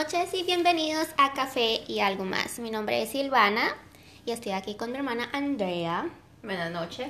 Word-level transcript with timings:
noches 0.00 0.32
y 0.32 0.44
bienvenidos 0.44 1.08
a 1.18 1.34
Café 1.34 1.82
y 1.86 2.00
algo 2.00 2.24
más. 2.24 2.58
Mi 2.58 2.70
nombre 2.70 3.02
es 3.02 3.10
Silvana 3.10 3.76
y 4.24 4.30
estoy 4.30 4.52
aquí 4.52 4.74
con 4.74 4.92
mi 4.92 4.96
hermana 4.96 5.28
Andrea. 5.34 6.08
Buenas 6.42 6.70
noches. 6.70 7.08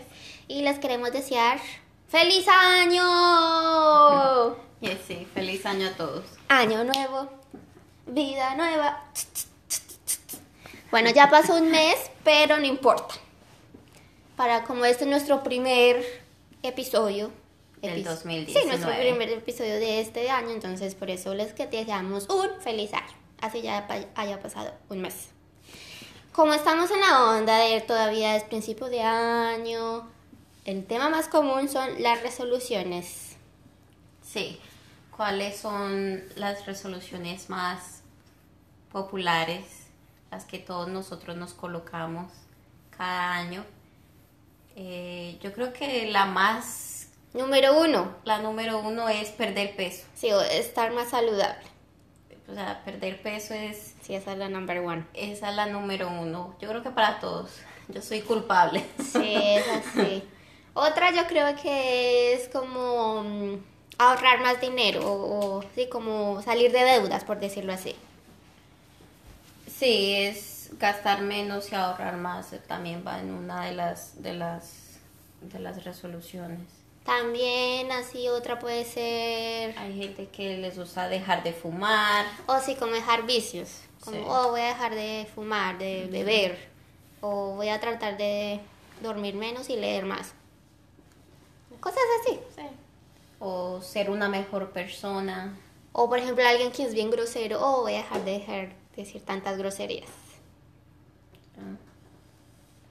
Y 0.48 0.62
les 0.62 0.80
queremos 0.80 1.12
desear 1.12 1.61
¡Feliz 2.09 2.48
año! 2.48 4.56
Sí, 5.06 5.24
feliz 5.32 5.64
año 5.66 5.87
a 5.87 5.92
todos. 5.92 6.24
Año 6.48 6.82
nuevo, 6.82 7.30
vida 8.06 8.56
nueva. 8.56 9.04
Bueno, 10.91 11.11
ya 11.11 11.30
pasó 11.30 11.55
un 11.55 11.70
mes, 11.70 11.95
pero 12.25 12.59
no 12.59 12.64
importa. 12.64 13.14
Para 14.34 14.64
como 14.64 14.84
este 14.84 15.05
es 15.05 15.11
nuestro 15.11 15.45
primer 15.45 16.05
episodio. 16.64 17.30
Del 17.83 18.01
epi- 18.01 18.05
2019. 18.05 18.61
Sí, 18.61 18.66
nuestro 18.69 18.91
primer 19.01 19.29
episodio 19.30 19.75
de 19.77 20.01
este 20.01 20.30
año, 20.30 20.51
entonces 20.51 20.95
por 20.95 21.11
eso 21.11 21.34
les 21.34 21.52
que 21.55 21.66
deseamos 21.66 22.29
un 22.29 22.61
feliz 22.61 22.93
año. 22.93 23.15
Así 23.41 23.62
ya 23.62 23.87
haya 24.15 24.41
pasado 24.41 24.73
un 24.91 25.01
mes. 25.01 25.29
Como 26.33 26.53
estamos 26.55 26.91
en 26.91 27.01
la 27.01 27.25
onda 27.30 27.56
de 27.59 27.80
todavía 27.80 28.37
es 28.37 28.45
principio 28.45 28.87
de 28.89 29.01
año, 29.03 30.09
el 30.65 30.84
tema 30.84 31.09
más 31.09 31.27
común 31.29 31.69
son 31.69 32.03
las 32.03 32.23
resoluciones. 32.23 33.37
Sí. 34.23 34.61
¿Cuáles 35.17 35.59
son 35.59 36.23
las 36.37 36.67
resoluciones 36.67 37.51
más 37.51 38.03
populares, 38.92 39.65
las 40.31 40.45
que 40.45 40.59
todos 40.59 40.89
nosotros 40.89 41.37
nos 41.37 41.53
colocamos 41.55 42.31
cada 42.97 43.34
año? 43.34 43.65
Eh, 44.77 45.39
yo 45.42 45.53
creo 45.53 45.72
que 45.72 46.11
la 46.11 46.27
más, 46.27 47.00
Número 47.33 47.81
uno, 47.81 48.14
la 48.25 48.39
número 48.39 48.78
uno 48.81 49.09
es 49.09 49.28
perder 49.31 49.77
peso. 49.77 50.05
sí, 50.14 50.33
o 50.33 50.41
estar 50.41 50.92
más 50.92 51.11
saludable. 51.11 51.64
O 52.48 52.55
sea, 52.55 52.83
perder 52.84 53.22
peso 53.22 53.55
es, 53.55 53.95
Sí, 54.03 54.14
esa 54.17 54.33
es 54.33 54.39
la 54.39 54.48
number 54.48 54.81
one. 54.81 55.05
esa 55.14 55.50
es 55.50 55.55
la 55.56 55.67
número 55.67 56.09
uno. 56.09 56.56
Yo 56.61 56.69
creo 56.69 56.83
que 56.83 56.91
para 56.91 57.20
todos. 57.20 57.50
Yo 57.89 58.03
soy 58.03 58.22
culpable. 58.22 58.84
Sí, 58.98 59.34
es 59.37 59.64
así. 59.69 60.25
Otra 60.75 61.12
yo 61.12 61.27
creo 61.28 61.55
que 61.56 62.33
es 62.34 62.48
como 62.48 63.22
mm, 63.22 63.55
ahorrar 63.98 64.41
más 64.41 64.61
dinero 64.61 65.00
o, 65.05 65.59
o, 65.59 65.65
sí, 65.75 65.89
como 65.89 66.42
salir 66.42 66.72
de 66.72 66.83
deudas, 66.83 67.22
por 67.25 67.39
decirlo 67.39 67.72
así. 67.72 67.94
Sí, 69.78 70.15
es 70.15 70.70
gastar 70.78 71.22
menos 71.22 71.70
y 71.72 71.75
ahorrar 71.75 72.17
más. 72.17 72.53
eh, 72.53 72.61
También 72.67 73.05
va 73.06 73.20
en 73.20 73.31
una 73.33 73.65
de 73.67 73.72
las 73.72 74.20
de 74.22 74.34
las 74.34 74.98
de 75.41 75.59
las 75.61 75.84
resoluciones. 75.84 76.61
También 77.05 77.91
así 77.93 78.29
otra 78.29 78.59
puede 78.59 78.84
ser, 78.84 79.77
Hay 79.79 79.97
gente 79.98 80.29
que 80.29 80.59
les 80.59 80.79
gusta 80.79 81.09
dejar 81.09 81.43
de 81.43 81.53
fumar. 81.53 82.27
o 82.47 82.59
sí, 82.61 82.75
como 82.77 82.93
dejar 82.93 83.27
vicios. 83.27 83.81
Como, 84.05 84.17
Sí. 84.17 84.23
oh, 84.27 84.51
voy 84.51 84.61
a 84.61 84.67
dejar 84.69 84.95
de 84.95 85.27
fumar, 85.34 85.78
de 85.78 86.09
beber, 86.11 86.69
o 87.21 87.55
voy 87.56 87.69
a 87.69 87.81
tratar 87.81 88.17
de 88.17 88.61
dormir 89.03 89.34
menos 89.34 89.71
y 89.71 89.77
leer 89.77 90.05
más. 90.06 90.34
Cosas 91.81 92.01
así. 92.23 92.39
O 93.39 93.81
ser 93.81 94.11
una 94.11 94.28
mejor 94.28 94.71
persona. 94.71 95.56
O 95.93 96.09
por 96.09 96.19
ejemplo 96.19 96.47
alguien 96.47 96.71
que 96.71 96.83
es 96.84 96.93
bien 96.95 97.11
grosero, 97.11 97.59
oh, 97.61 97.81
voy 97.83 97.95
a 97.95 97.98
dejar 97.98 98.25
de 98.25 98.33
dejar 98.33 98.69
de 98.69 98.75
decir 98.97 99.25
tantas 99.25 99.56
groserías. 99.59 100.11
Ah, 101.59 101.77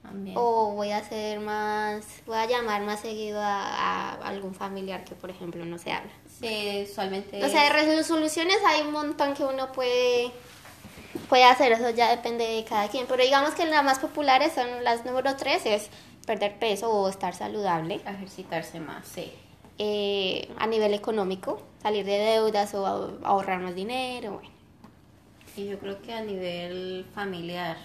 También. 0.10 0.36
O 0.38 0.72
voy 0.74 0.92
a 0.92 0.98
hacer 0.98 1.40
más, 1.40 2.04
voy 2.26 2.38
a 2.38 2.46
llamar 2.46 2.82
más 2.82 3.00
seguido 3.00 3.40
a, 3.40 4.14
a 4.14 4.28
algún 4.28 4.53
familiar 4.53 5.03
que 5.03 5.16
por 5.16 5.30
ejemplo 5.30 5.64
no 5.66 5.78
se 5.78 5.92
habla. 5.92 6.12
Sí, 6.40 6.86
usualmente. 6.90 7.44
O 7.44 7.50
sea, 7.50 7.64
de 7.64 7.70
resoluciones 7.70 8.58
hay 8.66 8.81
un 8.81 8.92
montón 8.92 9.34
que 9.34 9.44
uno 9.44 9.72
puede, 9.72 10.31
puede 11.28 11.44
hacer, 11.44 11.72
eso 11.72 11.90
ya 11.92 12.09
depende 12.09 12.46
de 12.46 12.64
cada 12.64 12.88
quien. 12.88 13.06
Pero 13.08 13.24
digamos 13.24 13.53
que 13.53 13.66
las 13.66 13.84
más 13.84 14.00
populares 14.00 14.53
son 14.53 14.84
las 14.84 15.06
número 15.06 15.36
tres, 15.36 15.66
es 15.66 15.90
perder 16.25 16.58
peso 16.58 16.92
o 16.92 17.08
estar 17.09 17.36
saludable. 17.36 17.96
ejercitarse 17.96 18.80
más, 18.80 19.08
sí. 19.08 19.31
Eh, 19.78 20.50
a 20.58 20.68
nivel 20.68 20.94
económico, 20.94 21.62
salir 21.81 22.06
de 22.06 22.18
deudas 22.18 22.74
o 22.74 22.86
ahorrar 23.24 23.62
más 23.62 23.75
dinero. 23.75 24.34
Bueno. 24.34 24.50
Y 25.56 25.68
yo 25.68 25.80
creo 25.80 26.02
que 26.02 26.14
a 26.14 26.22
nivel 26.22 27.06
familiar, 27.14 27.78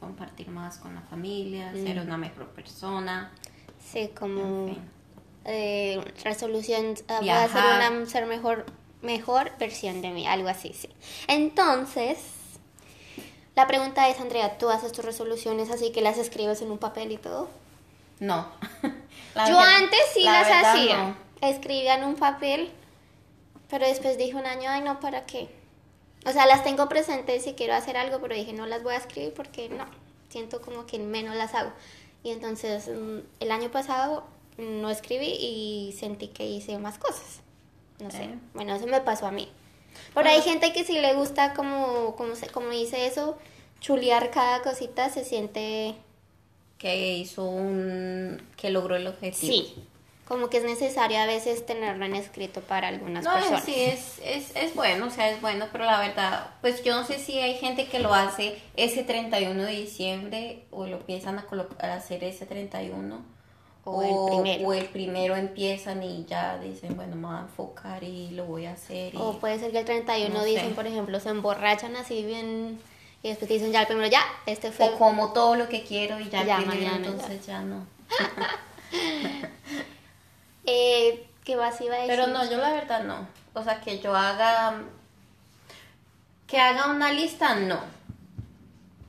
compartir 0.00 0.48
más 0.48 0.78
con 0.78 0.94
la 0.94 1.00
familia, 1.02 1.72
ser 1.72 2.00
una 2.00 2.16
mejor 2.16 2.48
persona. 2.50 3.30
Sí, 3.92 4.10
como 4.18 4.68
En 4.68 4.74
fin. 4.74 4.90
eh, 5.44 6.00
resolución, 6.24 6.94
ah, 7.08 7.18
voy 7.20 7.28
a 7.30 7.44
hacer 7.44 7.62
Viajar. 7.62 7.92
una 7.92 8.06
ser 8.06 8.26
mejor, 8.26 8.66
mejor 9.02 9.52
versión 9.58 10.00
de 10.02 10.10
mí, 10.10 10.26
algo 10.26 10.48
así, 10.48 10.72
sí. 10.72 10.88
Entonces, 11.28 12.18
la 13.56 13.66
pregunta 13.66 14.08
es, 14.08 14.20
Andrea, 14.20 14.58
¿tú 14.58 14.70
haces 14.70 14.92
tus 14.92 15.04
resoluciones 15.04 15.70
así 15.70 15.92
que 15.92 16.00
las 16.00 16.18
escribes 16.18 16.60
en 16.62 16.70
un 16.70 16.78
papel 16.78 17.12
y 17.12 17.16
todo? 17.18 17.48
No. 18.20 18.46
La 19.34 19.48
Yo 19.48 19.58
antes 19.58 19.98
sí 20.14 20.22
la 20.22 20.42
las 20.42 20.64
hacía, 20.64 20.96
no. 20.96 21.16
escribía 21.48 21.96
en 21.96 22.04
un 22.04 22.14
papel, 22.14 22.70
pero 23.68 23.84
después 23.86 24.16
dije 24.16 24.34
un 24.36 24.46
año, 24.46 24.70
ay 24.70 24.80
no, 24.82 25.00
¿para 25.00 25.26
qué? 25.26 25.48
O 26.24 26.32
sea, 26.32 26.46
las 26.46 26.64
tengo 26.64 26.88
presentes 26.88 27.44
si 27.44 27.52
quiero 27.54 27.74
hacer 27.74 27.96
algo, 27.96 28.20
pero 28.20 28.34
dije, 28.34 28.52
no 28.52 28.66
las 28.66 28.82
voy 28.82 28.94
a 28.94 28.98
escribir 28.98 29.34
porque 29.34 29.68
no, 29.68 29.84
siento 30.28 30.60
como 30.60 30.86
que 30.86 30.98
menos 30.98 31.36
las 31.36 31.54
hago. 31.54 31.70
Y 32.22 32.30
entonces 32.30 32.88
mm, 32.88 33.18
el 33.40 33.50
año 33.52 33.70
pasado 33.70 34.24
no 34.56 34.90
escribí 34.90 35.26
y 35.26 35.94
sentí 35.98 36.28
que 36.28 36.46
hice 36.46 36.78
más 36.78 36.98
cosas. 36.98 37.40
No 38.00 38.10
sé, 38.10 38.24
Eh. 38.24 38.38
bueno, 38.54 38.74
eso 38.74 38.86
me 38.86 39.00
pasó 39.00 39.26
a 39.26 39.30
mí. 39.30 39.48
Pero 40.14 40.28
hay 40.28 40.42
gente 40.42 40.72
que 40.72 40.84
sí 40.84 40.98
le 41.00 41.14
gusta 41.14 41.54
como, 41.54 42.16
como, 42.16 42.32
como 42.52 42.70
dice 42.70 43.06
eso, 43.06 43.36
chulear 43.80 44.30
cada 44.30 44.62
cosita, 44.62 45.10
se 45.10 45.24
siente 45.24 45.94
que 46.78 47.16
hizo 47.16 47.44
un 47.44 48.42
que 48.56 48.70
logró 48.70 48.96
el 48.96 49.06
objetivo. 49.06 49.52
Sí, 49.52 49.74
como 50.26 50.48
que 50.48 50.56
es 50.58 50.64
necesario 50.64 51.18
a 51.18 51.26
veces 51.26 51.66
tenerlo 51.66 52.04
en 52.06 52.14
escrito 52.14 52.60
para 52.62 52.88
algunas 52.88 53.24
No, 53.24 53.32
personas. 53.34 53.64
sí, 53.64 53.74
es, 53.78 54.18
es, 54.24 54.56
es 54.56 54.74
bueno, 54.74 55.06
o 55.06 55.10
sea, 55.10 55.28
es 55.30 55.40
bueno, 55.40 55.66
pero 55.70 55.84
la 55.84 56.00
verdad, 56.00 56.46
pues 56.62 56.82
yo 56.82 56.94
no 56.94 57.04
sé 57.06 57.18
si 57.18 57.38
hay 57.38 57.54
gente 57.58 57.86
que 57.88 57.98
lo 57.98 58.14
hace 58.14 58.58
ese 58.76 59.02
31 59.04 59.62
de 59.62 59.72
diciembre 59.72 60.64
o 60.70 60.86
lo 60.86 60.96
empiezan 60.96 61.38
a, 61.38 61.46
colo- 61.46 61.68
a 61.78 61.92
hacer 61.94 62.24
ese 62.24 62.46
31 62.46 63.20
O 63.84 64.02
el 64.02 64.16
primero. 64.42 64.66
o 64.68 64.72
el 64.72 64.86
primero 64.86 65.36
empiezan 65.36 66.02
y 66.02 66.24
ya 66.24 66.56
dicen, 66.58 66.96
bueno, 66.96 67.16
me 67.16 67.26
voy 67.26 67.36
a 67.36 67.40
enfocar 67.40 68.02
y 68.02 68.30
lo 68.30 68.46
voy 68.46 68.64
a 68.64 68.72
hacer. 68.72 69.14
Y... 69.14 69.18
O 69.18 69.38
puede 69.38 69.58
ser 69.58 69.72
que 69.72 69.80
el 69.80 69.84
31 69.84 70.32
No 70.34 70.40
sé. 70.42 70.46
dicen, 70.48 70.74
por 70.74 70.86
ejemplo, 70.86 71.20
se 71.20 71.28
emborrachan 71.28 71.96
así 71.96 72.24
bien 72.24 72.80
y 73.22 73.28
después 73.28 73.50
dicen 73.50 73.72
ya 73.72 73.82
el 73.82 73.86
primero, 73.86 74.06
ya, 74.08 74.22
este 74.46 74.72
fue... 74.72 74.86
o 74.88 74.98
como 74.98 75.34
todo 75.34 75.54
lo 75.56 75.68
que 75.68 75.82
quiero 75.84 76.18
y 76.18 76.30
ya, 76.30 76.40
el 76.40 76.46
Ya, 76.46 76.56
primero, 76.56 76.80
mañana, 76.80 77.06
entonces 77.08 77.44
ya, 77.46 77.60
no. 77.60 77.86
Eh, 80.66 81.26
¿Qué 81.44 81.56
vas 81.56 81.80
iba 81.80 81.94
a 81.94 81.98
decir? 81.98 82.14
Pero 82.16 82.26
no, 82.28 82.48
yo 82.50 82.56
la 82.58 82.70
verdad 82.72 83.04
no. 83.04 83.28
O 83.54 83.62
sea, 83.62 83.80
que 83.80 83.98
yo 83.98 84.14
haga. 84.16 84.82
Que 86.46 86.58
haga 86.58 86.88
una 86.88 87.12
lista, 87.12 87.54
no. 87.54 87.80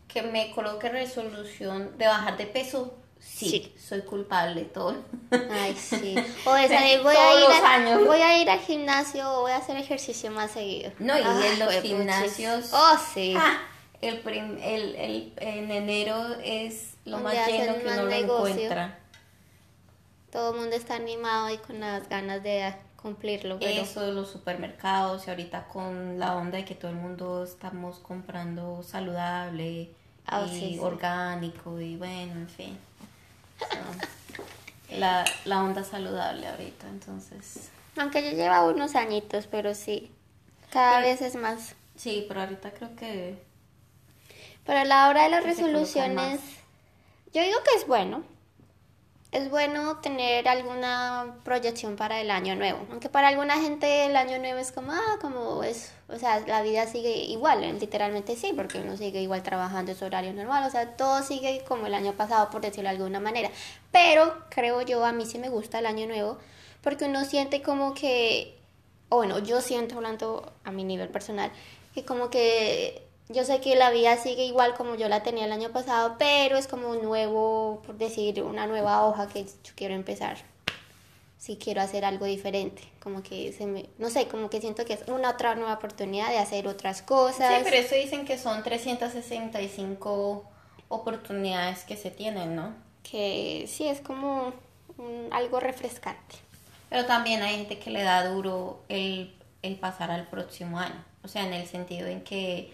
Que 0.08 0.22
me 0.22 0.52
coloque 0.52 0.90
resolución 0.90 1.98
de 1.98 2.08
bajar 2.08 2.38
de 2.38 2.46
peso, 2.48 2.96
sí. 3.20 3.50
Sí. 3.50 3.74
Soy 3.78 4.02
culpable, 4.02 4.62
todo. 4.64 4.96
Ay, 5.52 5.76
sí. 5.76 6.16
O 6.46 6.56
esa 6.56 6.80
voy 7.04 7.16
a, 7.16 7.34
ir 7.34 7.40
los 7.42 7.54
a- 7.62 7.74
años. 7.74 8.06
voy 8.06 8.22
a 8.22 8.38
ir 8.42 8.50
al 8.50 8.60
gimnasio 8.60 9.30
o 9.30 9.42
voy 9.42 9.52
a 9.52 9.58
hacer 9.58 9.76
ejercicio 9.78 10.32
más 10.32 10.52
seguido. 10.52 10.92
No, 11.00 11.18
y 11.18 11.22
en 11.22 11.60
los 11.60 11.74
gimnasios- 11.82 12.70
Oh, 12.74 12.98
sí. 13.14 13.34
Ah, 13.38 13.58
el, 14.02 14.20
prim- 14.20 14.58
el, 14.62 14.96
el- 14.96 15.34
en 15.38 15.72
enero 15.72 16.24
es 16.44 16.94
lo 17.06 17.18
más 17.20 17.34
lleno 17.48 17.76
que 17.78 17.84
más 17.84 17.94
uno 17.98 18.04
lo 18.04 18.12
encuentra. 18.12 19.00
Todo 20.36 20.54
el 20.54 20.60
mundo 20.60 20.76
está 20.76 20.96
animado 20.96 21.50
y 21.50 21.58
con 21.60 21.80
las 21.80 22.10
ganas 22.10 22.44
de 22.44 22.76
cumplirlo. 23.02 23.58
Pero... 23.58 23.82
Eso 23.84 24.02
de 24.02 24.12
los 24.12 24.30
supermercados 24.30 25.26
y 25.26 25.30
ahorita 25.30 25.68
con 25.70 26.20
la 26.20 26.36
onda 26.36 26.58
de 26.58 26.66
que 26.66 26.76
todo 26.76 26.92
el 26.92 26.98
mundo 26.98 27.46
estamos 27.46 28.00
comprando 28.00 28.84
saludable 28.84 29.92
Ah, 30.28 30.46
y 30.46 30.50
sí, 30.50 30.60
sí. 30.74 30.80
orgánico 30.80 31.80
y 31.80 31.96
bueno, 31.96 32.34
en 32.34 32.50
fin. 32.50 32.78
So, 33.60 33.66
la, 34.98 35.24
la 35.46 35.64
onda 35.64 35.86
saludable 35.86 36.48
ahorita, 36.50 36.86
entonces. 36.90 37.70
Aunque 37.96 38.22
yo 38.22 38.36
lleva 38.36 38.66
unos 38.66 38.96
añitos, 38.96 39.48
pero 39.48 39.74
sí. 39.74 40.12
Cada 40.70 40.98
Pero- 40.98 41.08
vez 41.08 41.22
es 41.22 41.36
más. 41.36 41.76
Sí, 41.96 42.26
pero 42.28 42.42
ahorita 42.42 42.72
creo 42.72 42.94
que 42.98 43.42
Pero 44.66 44.80
a 44.80 44.84
la 44.84 45.08
hora 45.08 45.24
de 45.24 45.30
las 45.30 45.46
resoluciones, 45.46 46.42
yo 47.34 47.42
digo 47.42 47.58
que 47.64 47.80
es 47.80 47.88
bueno. 47.88 48.35
Es 49.32 49.50
bueno 49.50 49.98
tener 49.98 50.48
alguna 50.48 51.36
proyección 51.44 51.98
para 51.98 52.22
el 52.22 52.32
año 52.32 52.56
nuevo. 52.56 52.86
Aunque 52.90 53.10
para 53.10 53.28
alguna 53.28 53.60
gente 53.60 54.06
el 54.06 54.16
año 54.16 54.40
nuevo 54.40 54.60
es 54.60 54.72
como, 54.72 54.94
ah, 54.94 55.18
como 55.20 55.64
es, 55.64 55.92
o 56.08 56.18
sea, 56.18 56.40
la 56.48 56.62
vida 56.62 56.88
sigue 56.88 57.12
igual, 57.26 57.64
eh, 57.64 57.74
literalmente 57.74 58.36
sí, 58.38 58.54
porque 58.56 58.80
uno 58.80 58.96
sigue 58.96 59.22
igual 59.22 59.44
trabajando 59.44 59.92
en 59.92 59.98
su 59.98 60.06
horario 60.06 60.32
normal, 60.34 60.64
o 60.66 60.70
sea, 60.70 60.96
todo 60.96 61.22
sigue 61.22 61.64
como 61.68 61.88
el 61.88 61.94
año 61.94 62.14
pasado, 62.14 62.50
por 62.50 62.62
decirlo 62.62 62.90
de 62.90 62.96
alguna 62.96 63.20
manera. 63.20 63.50
Pero 63.92 64.34
creo 64.50 64.82
yo, 64.84 65.04
a 65.04 65.12
mí 65.12 65.26
sí 65.26 65.38
me 65.38 65.50
gusta 65.50 65.80
el 65.80 65.86
año 65.86 66.08
nuevo, 66.08 66.38
porque 66.82 67.06
uno 67.06 67.26
siente 67.26 67.62
como 67.62 67.94
que, 67.94 68.58
o 69.10 69.18
bueno, 69.18 69.40
yo 69.40 69.60
siento 69.62 69.96
hablando 69.96 70.54
a 70.64 70.72
mi 70.72 70.84
nivel 70.86 71.10
personal, 71.10 71.52
que 71.94 72.06
como 72.06 72.30
que 72.30 73.06
yo 73.30 73.44
sé 73.44 73.60
que 73.62 73.76
la 73.76 73.90
vida 73.92 74.18
sigue 74.18 74.46
igual 74.46 74.74
como 74.76 74.96
yo 74.96 75.10
la 75.10 75.24
tenía 75.24 75.46
el 75.46 75.52
año 75.52 75.70
pasado, 75.72 76.16
pero 76.20 76.58
es 76.58 76.68
como 76.68 76.90
un 76.90 77.02
nuevo, 77.04 77.82
por 77.86 77.96
decir, 77.98 78.42
una 78.44 78.68
nueva 78.68 79.06
hoja 79.08 79.28
que 79.28 79.44
yo 79.46 79.74
quiero 79.76 79.94
empezar. 79.96 80.38
Si 81.38 81.58
quiero 81.58 81.82
hacer 81.82 82.06
algo 82.06 82.26
diferente, 82.26 82.82
como 83.04 83.22
que 83.22 83.52
se 83.54 83.68
me, 83.68 83.88
no 84.00 84.10
sé, 84.10 84.28
como 84.28 84.50
que 84.50 84.62
siento 84.62 84.84
que 84.86 84.94
es 84.94 85.08
una 85.08 85.30
otra 85.32 85.54
nueva 85.56 85.74
oportunidad 85.74 86.30
de 86.30 86.40
hacer 86.40 86.68
otras 86.68 87.02
cosas. 87.04 87.58
Sí, 87.58 87.62
pero 87.64 87.78
eso 87.78 87.94
dicen 87.96 88.26
que 88.26 88.38
son 88.40 88.64
365 88.64 90.44
oportunidades 90.90 91.84
que 91.84 91.98
se 91.98 92.12
tienen, 92.12 92.56
¿no? 92.56 92.74
Que 93.04 93.66
sí, 93.68 93.88
es 93.88 94.02
como 94.02 94.54
un- 94.98 95.28
algo 95.32 95.60
refrescante. 95.60 96.36
Pero 96.90 97.06
también 97.06 97.42
hay 97.44 97.58
gente 97.58 97.80
que 97.80 97.90
le 97.92 98.04
da 98.04 98.26
duro 98.28 98.80
el, 98.90 99.34
el 99.62 99.76
pasar 99.76 100.12
al 100.12 100.28
próximo 100.28 100.80
año. 100.80 101.04
O 101.24 101.28
sea, 101.28 101.46
en 101.46 101.54
el 101.54 101.68
sentido 101.68 102.08
en 102.08 102.22
que, 102.24 102.74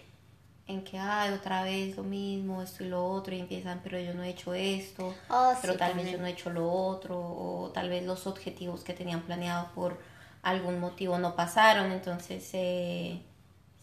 en 0.68 0.84
que, 0.84 0.98
ay, 0.98 1.32
otra 1.32 1.64
vez 1.64 1.96
lo 1.96 2.02
mismo, 2.04 2.62
esto 2.62 2.84
y 2.84 2.88
lo 2.88 3.04
otro, 3.04 3.34
y 3.34 3.40
empiezan, 3.40 3.80
pero 3.82 3.98
yo 3.98 4.14
no 4.14 4.22
he 4.22 4.30
hecho 4.30 4.54
esto, 4.54 5.14
Oh, 5.28 5.52
pero 5.60 5.72
sí, 5.74 5.78
tal 5.78 5.88
vez 5.94 6.04
también. 6.04 6.16
yo 6.16 6.18
no 6.22 6.26
he 6.26 6.30
hecho 6.30 6.50
lo 6.50 6.70
otro, 6.72 7.18
o 7.18 7.70
tal 7.74 7.88
vez 7.88 8.04
los 8.04 8.26
objetivos 8.26 8.82
que 8.84 8.92
tenían 8.94 9.22
planeado 9.22 9.68
por 9.74 9.98
algún 10.42 10.78
motivo 10.80 11.18
no 11.18 11.34
pasaron, 11.36 11.90
entonces 11.92 12.44
se, 12.44 13.20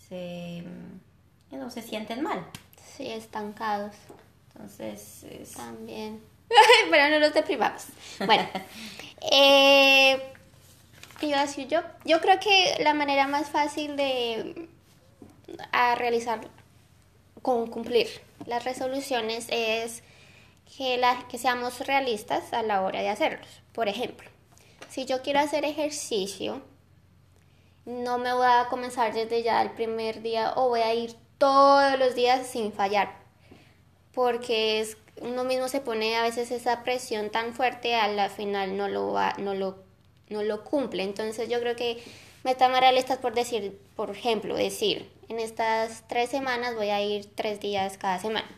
se, 0.08 0.64
no, 1.52 1.70
se 1.70 1.82
sienten 1.82 2.22
mal. 2.24 2.46
Sí, 2.96 3.10
estancados 3.10 3.94
Entonces, 4.54 5.24
es- 5.24 5.52
también. 5.54 6.22
Pero 6.90 7.10
no 7.10 7.20
nos 7.20 7.34
deprimamos. 7.34 7.84
Bueno, 8.26 8.44
eh, 9.32 10.20
¿qué 11.20 11.28
iba 11.28 11.40
a 11.40 11.46
decir 11.46 11.68
yo? 11.68 11.82
Yo 12.06 12.20
creo 12.22 12.40
que 12.40 12.82
la 12.84 12.94
manera 12.94 13.28
más 13.28 13.50
fácil 13.50 13.96
de 13.96 14.68
a 15.72 15.96
realizar, 15.96 16.42
con 17.42 17.68
cumplir 17.68 18.08
las 18.46 18.64
resoluciones 18.64 19.48
es 19.50 20.04
que, 20.78 20.98
la, 20.98 21.28
que 21.28 21.38
seamos 21.38 21.80
realistas 21.86 22.54
a 22.54 22.64
la 22.64 22.82
hora 22.82 23.02
de 23.02 23.10
hacerlos. 23.10 23.48
Por 23.74 23.88
ejemplo, 23.88 24.30
si 24.90 25.06
yo 25.06 25.22
quiero 25.22 25.40
hacer 25.40 25.66
ejercicio, 25.66 26.62
no 27.86 28.18
me 28.18 28.34
voy 28.34 28.48
a 28.48 28.68
comenzar 28.70 29.14
desde 29.14 29.44
ya 29.44 29.62
el 29.62 29.72
primer 29.72 30.22
día 30.22 30.54
o 30.56 30.70
voy 30.70 30.82
a 30.82 30.94
ir 30.94 31.16
todos 31.38 31.98
los 32.00 32.16
días 32.16 32.48
sin 32.48 32.72
fallar. 32.72 33.18
Porque 34.14 34.80
es, 34.80 34.98
uno 35.22 35.44
mismo 35.44 35.68
se 35.68 35.82
pone 35.82 36.16
a 36.16 36.24
veces 36.24 36.52
esa 36.52 36.84
presión 36.84 37.30
tan 37.30 37.54
fuerte, 37.54 37.96
a 37.96 38.08
la 38.08 38.30
final 38.30 38.78
no 38.78 38.88
lo, 38.88 39.12
va, 39.12 39.36
no 39.38 39.54
lo, 39.54 39.78
no 40.30 40.44
lo 40.44 40.64
cumple. 40.64 41.04
Entonces 41.04 41.50
yo 41.50 41.60
creo 41.60 41.76
que 41.76 42.02
metas 42.44 42.70
más 42.70 42.80
realistas 42.80 43.18
por 43.18 43.34
decir, 43.34 43.80
por 43.96 44.12
ejemplo, 44.12 44.56
decir, 44.56 45.10
en 45.30 45.40
estas 45.40 46.04
tres 46.08 46.30
semanas 46.30 46.76
voy 46.76 46.90
a 46.90 47.02
ir 47.02 47.28
tres 47.36 47.60
días 47.60 47.98
cada 47.98 48.20
semana, 48.20 48.50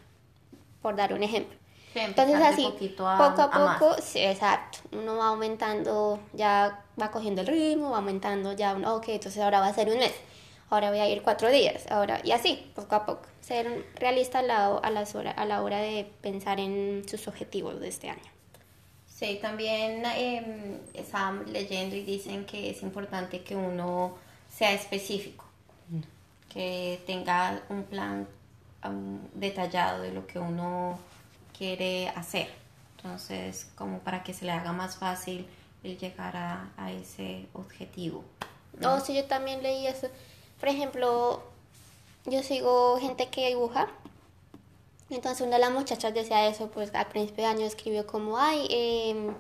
por 0.81 0.95
dar 0.95 1.13
un 1.13 1.23
ejemplo. 1.23 1.57
Sí, 1.94 2.00
Entonces 2.06 2.41
así, 2.41 2.75
a- 3.06 3.18
poco 3.18 3.41
a 3.41 3.51
a 3.51 3.53
poco, 3.53 3.95
sí, 4.01 4.19
exacto, 4.19 4.79
uno 4.91 5.18
va 5.18 5.27
aumentando, 5.29 6.19
ya 6.33 6.83
va 7.01 7.12
cogiendo 7.12 7.41
el 7.41 7.47
ritmo, 7.47 7.91
va 7.91 7.97
aumentando 7.97 8.53
ya, 8.53 8.73
un, 8.75 8.85
ok, 8.85 9.09
entonces 9.09 9.41
ahora 9.44 9.59
va 9.59 9.68
a 9.68 9.73
ser 9.73 9.89
un 9.89 10.00
mes, 10.00 10.13
ahora 10.69 10.89
voy 10.89 11.00
a 11.00 11.09
ir 11.09 11.21
cuatro 11.23 11.50
días, 11.51 11.85
ahora, 11.91 12.21
y 12.23 12.31
así, 12.31 12.71
poco 12.75 12.95
a 12.95 13.06
poco, 13.06 13.27
ser 13.41 13.85
realista 13.95 14.39
a 14.39 14.44
la, 14.44 14.65
a 14.77 14.89
las 14.91 15.15
hora, 15.15 15.31
a 15.31 15.45
la 15.45 15.62
hora 15.62 15.79
de 15.79 16.06
pensar 16.21 16.59
en 16.59 17.03
sus 17.07 17.27
objetivos 17.27 17.79
de 17.79 17.89
este 17.89 18.09
año. 18.09 18.31
Sí, 19.06 19.38
también 19.41 20.03
eh, 20.06 20.79
estaba 20.94 21.44
leyendo 21.44 21.95
y 21.95 22.01
dicen 22.03 22.45
que 22.45 22.69
es 22.71 22.81
importante 22.81 23.44
que 23.44 23.56
uno 23.56 24.17
sea 24.50 24.74
específico, 24.74 25.45
que 26.51 27.01
tenga 27.06 27.62
un 27.69 27.83
plan 27.83 28.27
um, 28.83 29.19
detallado 29.33 30.01
de 30.03 30.12
lo 30.12 30.27
que 30.27 30.39
uno 30.39 31.00
quiere 31.57 32.09
hacer. 32.09 32.50
Entonces, 32.98 33.68
como 33.75 34.00
para 34.00 34.24
que 34.24 34.33
se 34.33 34.45
le 34.45 34.51
haga 34.51 34.74
más 34.74 34.98
fácil 34.98 35.48
el 35.83 35.98
llegar 35.98 36.36
a, 36.36 36.92
ese 36.92 37.48
objetivo. 37.53 38.24
No, 38.80 39.00
sí, 39.00 39.15
yo 39.15 39.25
también 39.25 39.63
leí 39.63 39.88
eso. 39.88 40.07
Por 40.59 40.69
ejemplo, 40.69 41.42
yo 42.25 42.44
sigo 42.44 42.98
gente 43.00 43.30
que 43.30 43.48
dibuja. 43.50 43.88
Entonces 45.09 45.45
una 45.45 45.57
de 45.57 45.62
las 45.62 45.71
muchachas 45.71 46.13
decía 46.13 46.48
eso, 46.48 46.69
pues 46.69 46.94
al 46.94 47.07
principio 47.07 47.44
de 47.44 47.50
año 47.50 47.65
escribió 47.65 48.07
como, 48.07 48.38
ay, 48.38 48.68
em, 48.69 49.33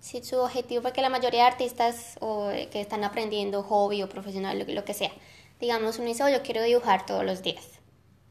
si 0.00 0.22
su 0.24 0.38
objetivo, 0.38 0.82
porque 0.82 1.02
la 1.02 1.08
mayoría 1.08 1.42
de 1.42 1.48
artistas 1.48 2.16
o 2.20 2.50
eh, 2.50 2.68
que 2.70 2.80
están 2.80 3.04
aprendiendo 3.04 3.62
hobby 3.62 4.02
o 4.02 4.08
profesional, 4.08 4.64
lo 4.66 4.84
que 4.84 4.94
sea, 4.94 5.12
digamos, 5.60 5.98
uno 5.98 6.08
dice, 6.08 6.24
oh, 6.24 6.28
yo 6.28 6.42
quiero 6.42 6.62
dibujar 6.62 7.06
todos 7.06 7.24
los 7.24 7.42
días. 7.42 7.74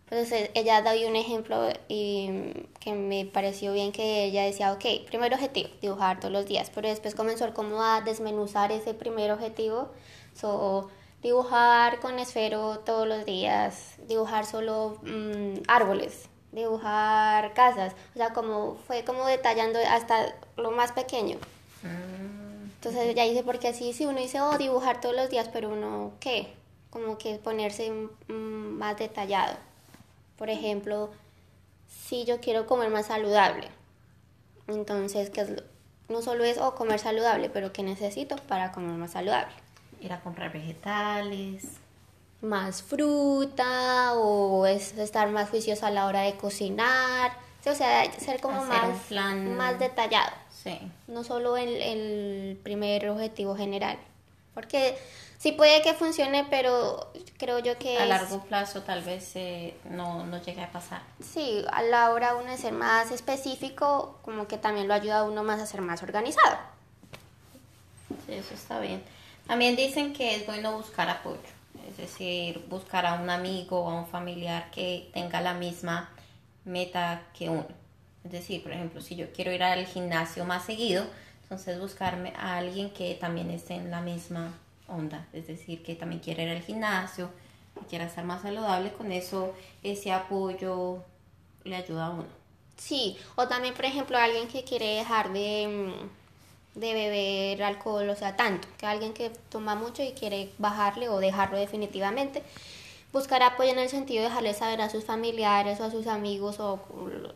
Entonces 0.10 0.52
ella 0.54 0.82
dio 0.94 1.08
un 1.08 1.16
ejemplo 1.16 1.70
y 1.88 2.30
mm, 2.30 2.80
que 2.80 2.94
me 2.94 3.26
pareció 3.26 3.74
bien 3.74 3.92
que 3.92 4.26
ella 4.26 4.44
decía, 4.44 4.72
ok, 4.72 4.86
primer 5.08 5.34
objetivo, 5.34 5.70
dibujar 5.82 6.20
todos 6.20 6.32
los 6.32 6.46
días, 6.46 6.72
pero 6.74 6.88
después 6.88 7.16
comenzó 7.16 7.52
como 7.54 7.82
a 7.82 8.02
desmenuzar 8.02 8.72
ese 8.72 8.94
primer 8.94 9.32
objetivo, 9.32 9.90
so, 10.36 10.90
dibujar 11.24 12.00
con 12.00 12.20
esfero 12.20 12.80
todos 12.86 13.08
los 13.08 13.26
días, 13.26 13.96
dibujar 14.08 14.46
solo 14.46 15.00
mm, 15.02 15.64
árboles, 15.68 16.30
dibujar 16.52 17.54
casas, 17.54 17.96
o 18.14 18.18
sea, 18.18 18.34
como 18.34 18.76
fue 18.86 19.04
como 19.04 19.26
detallando 19.26 19.80
hasta 19.90 20.36
lo 20.58 20.72
más 20.72 20.92
pequeño. 20.92 21.38
Entonces 22.76 23.08
ella 23.08 23.24
dice, 23.24 23.44
porque 23.44 23.70
así 23.70 23.94
si 23.94 24.06
uno 24.06 24.20
dice, 24.20 24.42
oh, 24.42 24.58
dibujar 24.58 25.02
todos 25.02 25.16
los 25.16 25.30
días, 25.30 25.50
pero 25.52 25.70
uno, 25.70 26.12
¿qué? 26.20 26.54
Como 26.94 27.18
que 27.18 27.36
ponerse 27.40 27.92
más 28.28 28.98
detallado. 28.98 29.56
Por 30.38 30.52
ejemplo, 30.52 31.10
si 31.88 32.24
yo 32.24 32.40
quiero 32.40 32.68
comer 32.68 32.92
más 32.92 33.08
saludable, 33.08 33.68
entonces, 34.68 35.32
¿qué 35.32 35.42
es 35.42 35.50
lo- 35.50 35.64
no 36.08 36.22
solo 36.22 36.44
es, 36.44 36.60
oh, 36.60 36.76
comer 36.76 37.00
saludable, 37.00 37.50
pero 37.50 37.74
¿qué 37.74 37.82
necesito 37.82 38.36
para 38.48 38.72
comer 38.72 38.96
más 38.96 39.12
saludable? 39.12 39.52
Ir 40.02 40.14
a 40.14 40.20
comprar 40.22 40.54
vegetales. 40.54 41.64
Más 42.42 42.84
fruta 42.84 44.14
o 44.16 44.68
es 44.68 44.96
estar 44.98 45.30
más 45.32 45.50
juicioso 45.50 45.88
a 45.88 45.92
la 45.92 46.06
hora 46.06 46.22
de 46.22 46.36
cocinar. 46.36 47.32
O 47.66 47.74
sea, 47.74 48.12
ser 48.20 48.40
como 48.40 48.62
Hacer 48.62 48.70
más, 48.90 49.02
plan. 49.08 49.58
más 49.58 49.80
detallado. 49.80 50.32
Sí. 50.64 50.78
no 51.08 51.24
solo 51.26 51.58
el, 51.58 51.70
el 51.82 52.58
primer 52.64 53.10
objetivo 53.10 53.56
general. 53.56 53.98
Porque 54.54 54.98
sí 55.44 55.52
puede 55.52 55.82
que 55.82 55.94
funcione, 55.94 56.46
pero 56.50 57.12
creo 57.38 57.60
yo 57.60 57.78
que 57.78 57.98
A 57.98 58.04
es- 58.04 58.10
largo 58.10 58.42
plazo 58.46 58.82
tal 58.84 59.02
vez 59.04 59.36
eh, 59.36 59.76
no, 59.90 60.26
no 60.26 60.42
llegue 60.42 60.62
a 60.62 60.72
pasar. 60.72 61.02
sí, 61.22 61.66
a 61.70 61.82
la 61.82 62.12
hora 62.12 62.36
uno 62.36 62.50
de 62.50 62.58
ser 62.58 62.72
más 62.72 63.12
específico, 63.12 64.20
como 64.22 64.48
que 64.48 64.58
también 64.58 64.88
lo 64.88 64.94
ayuda 64.94 65.20
a 65.20 65.24
uno 65.26 65.44
más 65.44 65.60
a 65.60 65.66
ser 65.66 65.82
más 65.82 66.02
organizado. 66.02 66.58
Sí, 68.26 68.34
eso 68.34 68.54
está 68.54 68.80
bien. 68.80 69.04
También 69.46 69.76
dicen 69.76 70.14
que 70.14 70.36
es 70.36 70.46
bueno 70.46 70.78
buscar 70.78 71.10
apoyo, 71.10 71.40
es 71.90 71.98
decir, 71.98 72.66
buscar 72.70 73.06
a 73.06 73.16
un 73.16 73.30
amigo 73.30 73.82
o 73.84 73.90
a 73.90 73.96
un 73.96 74.08
familiar 74.08 74.72
que 74.72 75.10
tenga 75.14 75.42
la 75.42 75.54
misma 75.54 76.10
meta 76.64 77.24
que 77.38 77.50
uno. 77.50 77.68
Es 78.24 78.32
decir, 78.32 78.64
por 78.64 78.72
ejemplo, 78.72 79.02
si 79.02 79.18
yo 79.18 79.34
quiero 79.34 79.52
ir 79.52 79.62
al 79.64 79.86
gimnasio 79.86 80.46
más 80.46 80.64
seguido, 80.64 81.06
entonces 81.42 81.78
buscarme 81.82 82.32
a 82.38 82.56
alguien 82.56 82.92
que 82.94 83.16
también 83.16 83.52
esté 83.52 83.74
en 83.74 83.92
la 83.92 84.00
misma 84.00 84.54
onda, 84.94 85.28
es 85.34 85.48
decir, 85.48 85.84
que 85.84 85.96
también 85.96 86.22
quiera 86.22 86.44
ir 86.44 86.50
al 86.50 86.62
gimnasio, 86.62 87.30
que 87.80 87.86
quiera 87.88 88.06
estar 88.06 88.24
más 88.24 88.42
saludable, 88.42 88.94
con 88.94 89.12
eso 89.12 89.54
ese 89.84 90.12
apoyo 90.12 91.04
le 91.64 91.76
ayuda 91.76 92.08
a 92.08 92.10
uno. 92.12 92.44
Sí, 92.78 93.18
o 93.36 93.48
también, 93.48 93.74
por 93.74 93.86
ejemplo, 93.86 94.18
alguien 94.18 94.48
que 94.48 94.64
quiere 94.64 94.96
dejar 94.96 95.32
de, 95.32 95.68
mm, 95.68 96.80
de 96.80 96.94
beber 96.94 97.64
alcohol, 97.64 98.10
o 98.10 98.16
sea, 98.16 98.36
tanto, 98.36 98.68
que 98.78 98.86
alguien 98.86 99.14
que 99.14 99.30
toma 99.50 99.76
mucho 99.76 100.04
y 100.04 100.14
quiere 100.14 100.50
bajarle 100.58 101.10
o 101.10 101.20
dejarlo 101.20 101.58
definitivamente, 101.58 102.44
buscar 103.12 103.44
apoyo 103.44 103.70
en 103.72 103.80
el 103.80 103.90
sentido 103.90 104.24
de 104.24 104.30
dejarle 104.30 104.54
saber 104.56 104.82
a 104.82 104.90
sus 104.90 105.04
familiares 105.06 105.80
o 105.80 105.84
a 105.84 105.92
sus 105.92 106.08
amigos 106.08 106.60
o 106.60 106.80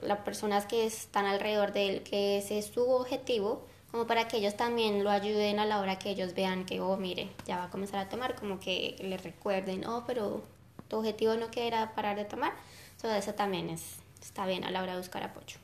las 0.01 0.19
personas 0.19 0.65
que 0.65 0.85
están 0.85 1.25
alrededor 1.25 1.71
de 1.71 1.89
él 1.89 2.03
que 2.03 2.39
ese 2.39 2.57
es 2.57 2.65
su 2.65 2.89
objetivo, 2.89 3.61
como 3.97 4.05
para 4.05 4.27
que 4.27 4.37
ellos 4.37 4.55
también 4.55 5.03
lo 5.03 5.09
ayuden 5.09 5.59
a 5.59 5.65
la 5.65 5.79
hora 5.79 5.97
que 5.97 6.11
ellos 6.11 6.35
vean 6.35 6.65
que, 6.65 6.79
oh, 6.79 6.97
mire, 6.97 7.29
ya 7.47 7.57
va 7.57 7.63
a 7.63 7.69
comenzar 7.71 7.97
a 7.99 8.09
tomar, 8.09 8.35
como 8.35 8.59
que 8.59 8.95
le 8.99 9.17
recuerden, 9.17 9.87
oh, 9.87 10.03
pero 10.05 10.43
tu 10.87 10.97
objetivo 10.97 11.33
no 11.33 11.49
que 11.49 11.65
era 11.65 11.95
parar 11.95 12.15
de 12.15 12.23
tomar, 12.23 12.53
so, 13.01 13.11
eso 13.11 13.33
también 13.33 13.71
es, 13.71 13.95
está 14.21 14.45
bien 14.45 14.63
a 14.65 14.69
la 14.69 14.83
hora 14.83 14.91
de 14.91 14.99
buscar 14.99 15.23
apoyo. 15.23 15.57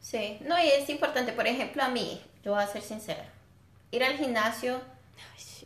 Sí, 0.00 0.38
no, 0.40 0.58
y 0.58 0.66
es 0.66 0.88
importante, 0.88 1.32
por 1.32 1.46
ejemplo, 1.46 1.82
a 1.82 1.90
mí, 1.90 2.22
yo 2.42 2.52
voy 2.52 2.62
a 2.62 2.66
ser 2.66 2.80
sincera, 2.80 3.26
ir 3.90 4.02
al 4.02 4.16
gimnasio 4.16 4.80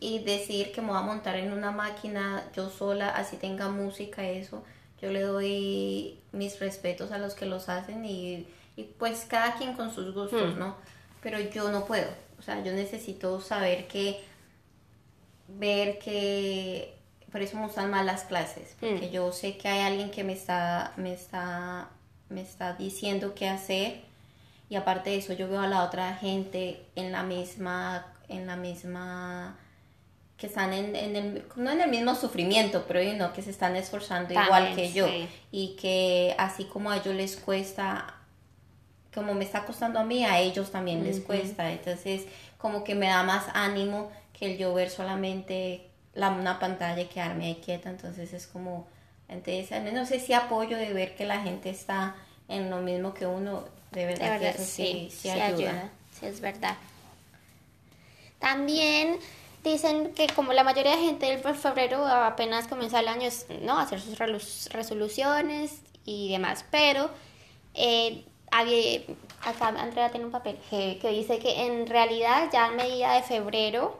y 0.01 0.19
decir 0.19 0.73
que 0.73 0.81
me 0.81 0.89
voy 0.89 0.97
a 0.97 1.03
montar 1.03 1.37
en 1.37 1.53
una 1.53 1.71
máquina 1.71 2.43
yo 2.53 2.69
sola, 2.69 3.11
así 3.11 3.37
tenga 3.37 3.69
música, 3.69 4.27
eso, 4.27 4.61
yo 5.01 5.09
le 5.09 5.21
doy 5.21 6.19
mis 6.33 6.59
respetos 6.59 7.13
a 7.13 7.17
los 7.17 7.33
que 7.33 7.45
los 7.45 7.69
hacen 7.69 8.03
y, 8.03 8.45
y 8.75 8.83
pues 8.83 9.25
cada 9.25 9.55
quien 9.55 9.71
con 9.71 9.95
sus 9.95 10.13
gustos, 10.13 10.55
Hmm. 10.55 10.59
¿no? 10.59 10.92
Pero 11.23 11.39
yo 11.39 11.71
no 11.71 11.85
puedo, 11.85 12.09
o 12.37 12.41
sea, 12.41 12.61
yo 12.63 12.73
necesito 12.73 13.39
saber 13.41 13.87
que, 13.87 14.21
ver 15.47 15.99
que 15.99 16.93
por 17.31 17.41
eso 17.41 17.57
me 17.57 17.63
gustan 17.65 17.89
más 17.89 18.05
las 18.05 18.23
clases, 18.23 18.75
porque 18.79 19.07
Mm. 19.07 19.11
yo 19.11 19.31
sé 19.31 19.57
que 19.57 19.67
hay 19.67 19.79
alguien 19.81 20.11
que 20.11 20.23
me 20.23 20.33
está, 20.33 20.93
me 20.97 21.13
está, 21.13 21.89
me 22.29 22.41
está 22.41 22.73
diciendo 22.73 23.33
qué 23.35 23.47
hacer 23.49 24.01
y 24.69 24.75
aparte 24.75 25.09
de 25.11 25.17
eso 25.17 25.33
yo 25.33 25.47
veo 25.49 25.61
a 25.61 25.67
la 25.67 25.83
otra 25.83 26.15
gente 26.15 26.85
en 26.95 27.11
la 27.11 27.23
misma, 27.23 28.05
en 28.27 28.45
la 28.45 28.55
misma, 28.55 29.57
que 30.37 30.47
están 30.47 30.73
en, 30.73 30.95
en 30.95 31.15
el, 31.15 31.43
no 31.55 31.71
en 31.71 31.81
el 31.81 31.89
mismo 31.89 32.13
sufrimiento, 32.15 32.85
pero 32.87 33.01
you 33.01 33.13
know, 33.13 33.31
que 33.33 33.41
se 33.41 33.49
están 33.51 33.75
esforzando 33.75 34.33
igual 34.33 34.75
que 34.75 34.91
yo 34.91 35.07
sí. 35.07 35.27
y 35.51 35.75
que 35.75 36.35
así 36.37 36.65
como 36.65 36.91
a 36.91 36.97
ellos 36.97 37.15
les 37.15 37.37
cuesta 37.37 38.13
como 39.13 39.33
me 39.33 39.43
está 39.43 39.65
costando 39.65 39.99
a 39.99 40.03
mí, 40.03 40.25
a 40.25 40.39
ellos 40.39 40.71
también 40.71 41.03
les 41.03 41.19
cuesta. 41.19 41.71
Entonces, 41.71 42.23
como 42.57 42.83
que 42.83 42.95
me 42.95 43.07
da 43.07 43.23
más 43.23 43.45
ánimo 43.53 44.11
que 44.37 44.51
el 44.53 44.57
yo 44.57 44.73
ver 44.73 44.89
solamente 44.89 45.89
la, 46.13 46.29
una 46.29 46.59
pantalla 46.59 47.01
y 47.01 47.05
quedarme 47.05 47.45
ahí 47.47 47.55
quieta. 47.63 47.89
Entonces, 47.89 48.33
es 48.33 48.47
como, 48.47 48.87
entonces, 49.27 49.71
al 49.71 49.83
menos 49.83 50.11
ese 50.11 50.35
apoyo 50.35 50.77
de 50.77 50.93
ver 50.93 51.15
que 51.15 51.25
la 51.25 51.41
gente 51.41 51.69
está 51.69 52.15
en 52.47 52.69
lo 52.69 52.81
mismo 52.81 53.13
que 53.13 53.25
uno, 53.25 53.63
de 53.91 54.05
verdad, 54.05 54.25
De 54.25 54.29
verdad, 54.31 54.55
que 54.55 54.61
eso 54.61 54.63
sí, 54.63 54.85
sí, 54.85 55.07
sí 55.11 55.17
sí 55.21 55.29
ayuda. 55.29 55.47
ayuda. 55.69 55.89
Sí, 56.19 56.25
es 56.25 56.41
verdad. 56.41 56.75
También 58.39 59.17
dicen 59.63 60.13
que 60.13 60.27
como 60.27 60.51
la 60.53 60.63
mayoría 60.63 60.95
de 60.97 61.01
gente 61.03 61.31
en 61.31 61.55
febrero 61.55 62.05
apenas 62.05 62.67
comienza 62.67 62.99
el 62.99 63.07
año, 63.07 63.29
¿no? 63.61 63.79
Hacer 63.79 64.01
sus 64.01 64.17
resoluciones 64.69 65.81
y 66.05 66.31
demás. 66.31 66.65
Pero 66.69 67.09
eh, 67.73 68.25
había- 68.53 69.01
acá 69.41 69.67
Andrea 69.67 70.09
tiene 70.11 70.25
un 70.25 70.31
papel 70.31 70.57
que, 70.69 70.99
dice 71.09 71.39
que 71.39 71.65
en 71.65 71.87
realidad 71.87 72.49
ya 72.51 72.65
a 72.65 72.71
medida 72.71 73.13
de 73.13 73.23
febrero 73.23 73.99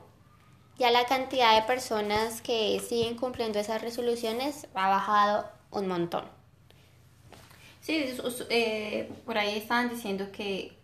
ya 0.77 0.89
la 0.91 1.05
cantidad 1.05 1.55
de 1.55 1.67
personas 1.67 2.41
que 2.41 2.79
siguen 2.79 3.15
cumpliendo 3.15 3.59
esas 3.59 3.81
resoluciones 3.81 4.67
ha 4.73 4.89
bajado 4.89 5.47
un 5.71 5.87
montón. 5.87 6.25
Sí, 7.81 8.17
eh, 8.49 9.11
por 9.25 9.37
ahí 9.37 9.57
estaban 9.57 9.89
diciendo 9.89 10.31
que 10.31 10.75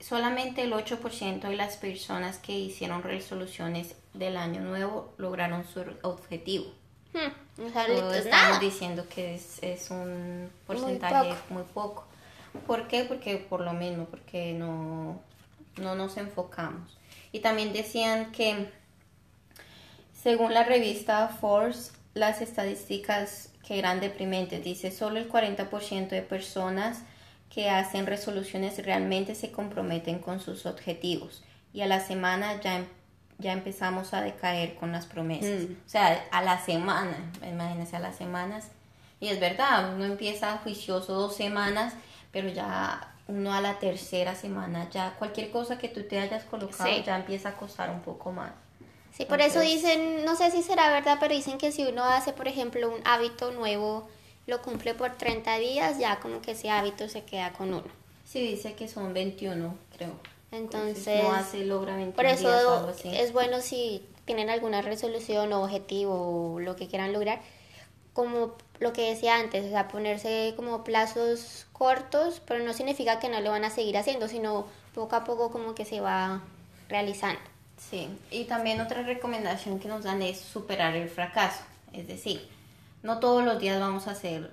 solamente 0.00 0.62
el 0.62 0.72
8% 0.72 1.48
de 1.48 1.56
las 1.56 1.76
personas 1.76 2.38
que 2.38 2.52
hicieron 2.58 3.02
resoluciones 3.02 3.94
del 4.14 4.36
año 4.36 4.62
nuevo 4.62 5.12
lograron 5.18 5.64
su 5.64 5.84
objetivo. 6.02 6.66
Hmm, 7.12 7.62
estamos 7.66 8.24
nada. 8.26 8.58
diciendo 8.58 9.06
que 9.08 9.34
es, 9.34 9.62
es 9.62 9.90
un 9.90 10.50
porcentaje 10.66 11.34
muy 11.50 11.62
poco. 11.74 12.09
¿Por 12.66 12.88
qué? 12.88 13.04
Porque 13.04 13.36
por 13.36 13.60
lo 13.60 13.72
mismo, 13.72 14.06
porque 14.06 14.52
no, 14.52 15.20
no 15.76 15.94
nos 15.94 16.16
enfocamos. 16.16 16.98
Y 17.32 17.40
también 17.40 17.72
decían 17.72 18.32
que, 18.32 18.70
según 20.12 20.52
la 20.52 20.64
revista 20.64 21.28
Force, 21.28 21.92
las 22.14 22.40
estadísticas 22.40 23.50
que 23.66 23.78
eran 23.78 24.00
deprimentes, 24.00 24.64
dice, 24.64 24.90
solo 24.90 25.18
el 25.18 25.30
40% 25.30 26.08
de 26.08 26.22
personas 26.22 27.02
que 27.50 27.68
hacen 27.68 28.06
resoluciones 28.06 28.84
realmente 28.84 29.34
se 29.34 29.50
comprometen 29.50 30.18
con 30.18 30.40
sus 30.40 30.66
objetivos. 30.66 31.42
Y 31.72 31.82
a 31.82 31.86
la 31.86 32.00
semana 32.00 32.60
ya, 32.60 32.76
em- 32.76 32.86
ya 33.38 33.52
empezamos 33.52 34.12
a 34.12 34.22
decaer 34.22 34.74
con 34.74 34.92
las 34.92 35.06
promesas. 35.06 35.68
Mm. 35.68 35.72
O 35.72 35.88
sea, 35.88 36.24
a 36.30 36.42
la 36.42 36.64
semana, 36.64 37.32
imagínense, 37.48 37.96
a 37.96 38.00
las 38.00 38.16
semanas. 38.16 38.68
Y 39.20 39.28
es 39.28 39.40
verdad, 39.40 39.94
uno 39.94 40.04
empieza 40.04 40.58
juicioso 40.58 41.14
dos 41.14 41.36
semanas, 41.36 41.94
pero 42.32 42.48
ya 42.48 43.14
uno 43.28 43.52
a 43.54 43.60
la 43.60 43.78
tercera 43.78 44.34
semana, 44.34 44.88
ya 44.90 45.14
cualquier 45.18 45.50
cosa 45.50 45.78
que 45.78 45.88
tú 45.88 46.02
te 46.04 46.18
hayas 46.18 46.44
colocado 46.44 46.90
Sí. 46.90 47.02
ya 47.04 47.16
empieza 47.16 47.50
a 47.50 47.56
costar 47.56 47.90
un 47.90 48.00
poco 48.00 48.32
más. 48.32 48.52
Sí, 49.12 49.24
por 49.24 49.40
eso 49.40 49.60
Entonces- 49.60 49.82
dicen, 49.82 50.24
no 50.24 50.34
sé 50.36 50.50
si 50.50 50.62
será 50.62 50.90
verdad, 50.90 51.18
pero 51.20 51.34
dicen 51.34 51.58
que 51.58 51.72
si 51.72 51.84
uno 51.84 52.04
hace, 52.04 52.32
por 52.32 52.48
ejemplo, 52.48 52.88
un 52.90 53.00
hábito 53.04 53.50
nuevo, 53.52 54.08
lo 54.46 54.62
cumple 54.62 54.94
por 54.94 55.16
30 55.16 55.58
días, 55.58 55.98
ya 55.98 56.18
como 56.20 56.40
que 56.40 56.52
ese 56.52 56.70
hábito 56.70 57.08
se 57.08 57.22
queda 57.24 57.52
con 57.52 57.68
uno. 57.74 57.84
Sí, 58.24 58.40
dice 58.40 58.74
que 58.74 58.88
son 58.88 59.12
21, 59.12 59.74
creo. 59.96 60.12
Entonces, 60.52 61.22
no 61.22 61.32
hace, 61.32 61.64
logra 61.64 61.94
21 61.96 62.16
por 62.16 62.24
días 62.26 62.44
o 62.44 62.48
algo 62.78 62.90
eso 62.90 62.98
así. 63.08 63.16
es 63.16 63.32
bueno 63.32 63.60
si 63.60 64.04
tienen 64.24 64.50
alguna 64.50 64.82
resolución 64.82 65.52
o 65.52 65.62
objetivo 65.64 66.54
o 66.54 66.60
lo 66.60 66.74
que 66.76 66.88
quieran 66.88 67.12
lograr, 67.12 67.40
como 68.12 68.54
lo 68.80 68.92
que 68.92 69.10
decía 69.10 69.36
antes, 69.36 69.64
o 69.66 69.68
sea, 69.68 69.88
ponerse 69.88 70.54
como 70.56 70.82
plazos 70.84 71.66
cortos, 71.72 72.40
pero 72.46 72.64
no 72.64 72.72
significa 72.72 73.20
que 73.20 73.28
no 73.28 73.40
lo 73.40 73.50
van 73.50 73.64
a 73.64 73.70
seguir 73.70 73.96
haciendo, 73.96 74.26
sino 74.26 74.66
poco 74.94 75.16
a 75.16 75.24
poco 75.24 75.50
como 75.50 75.74
que 75.74 75.84
se 75.84 76.00
va 76.00 76.42
realizando. 76.88 77.40
Sí, 77.78 78.08
y 78.30 78.44
también 78.44 78.80
otra 78.80 79.02
recomendación 79.02 79.78
que 79.78 79.88
nos 79.88 80.04
dan 80.04 80.20
es 80.22 80.40
superar 80.40 80.96
el 80.96 81.08
fracaso. 81.08 81.62
Es 81.92 82.06
decir, 82.08 82.48
no 83.02 83.20
todos 83.20 83.44
los 83.44 83.58
días 83.58 83.78
vamos 83.80 84.06
a 84.08 84.12
hacer 84.12 84.52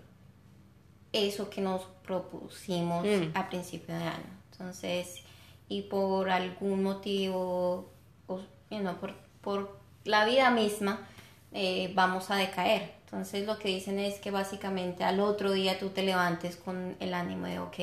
eso 1.14 1.50
que 1.50 1.62
nos 1.62 1.84
propusimos 2.06 3.06
Mm. 3.06 3.32
a 3.34 3.50
principio 3.50 3.96
de 3.96 4.04
año. 4.04 4.38
Entonces, 4.52 5.24
y 5.70 5.84
por 5.84 6.30
algún 6.30 6.84
motivo, 6.84 7.90
o, 8.28 8.40
you 8.70 8.80
know, 8.80 8.96
por, 8.96 9.14
por 9.42 9.78
la 10.04 10.26
vida 10.26 10.50
misma, 10.52 11.06
eh, 11.52 11.92
vamos 11.96 12.30
a 12.32 12.36
decaer. 12.36 12.97
Entonces, 13.08 13.46
lo 13.48 13.58
que 13.58 13.70
dicen 13.70 14.00
es 14.00 14.20
que 14.20 14.32
básicamente 14.32 15.06
al 15.06 15.22
otro 15.22 15.54
día 15.54 15.80
tú 15.80 15.90
te 15.90 16.04
levantes 16.04 16.58
con 16.58 16.98
el 17.00 17.14
ánimo 17.14 17.48
de, 17.48 17.60
ok, 17.60 17.76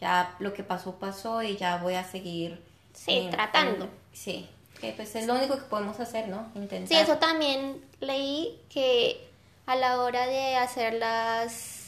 ya 0.00 0.36
lo 0.38 0.52
que 0.52 0.62
pasó, 0.62 0.94
pasó 1.00 1.42
y 1.42 1.56
ya 1.56 1.78
voy 1.78 1.94
a 1.94 2.04
seguir. 2.04 2.62
Sí, 2.94 3.10
en- 3.12 3.30
tratando. 3.30 3.86
en- 3.86 3.90
sí, 4.12 4.48
que 4.80 4.92
pues 4.92 5.16
es 5.16 5.26
lo 5.26 5.34
único 5.34 5.56
que 5.56 5.62
podemos 5.64 5.98
hacer, 5.98 6.28
¿no? 6.28 6.46
Intentar. 6.54 6.86
Sí, 6.88 6.94
eso 6.94 7.18
también 7.18 7.84
leí 7.98 8.60
que 8.68 9.26
a 9.66 9.74
la 9.74 10.00
hora 10.00 10.26
de 10.28 10.54
hacer 10.56 10.94
las... 10.94 11.80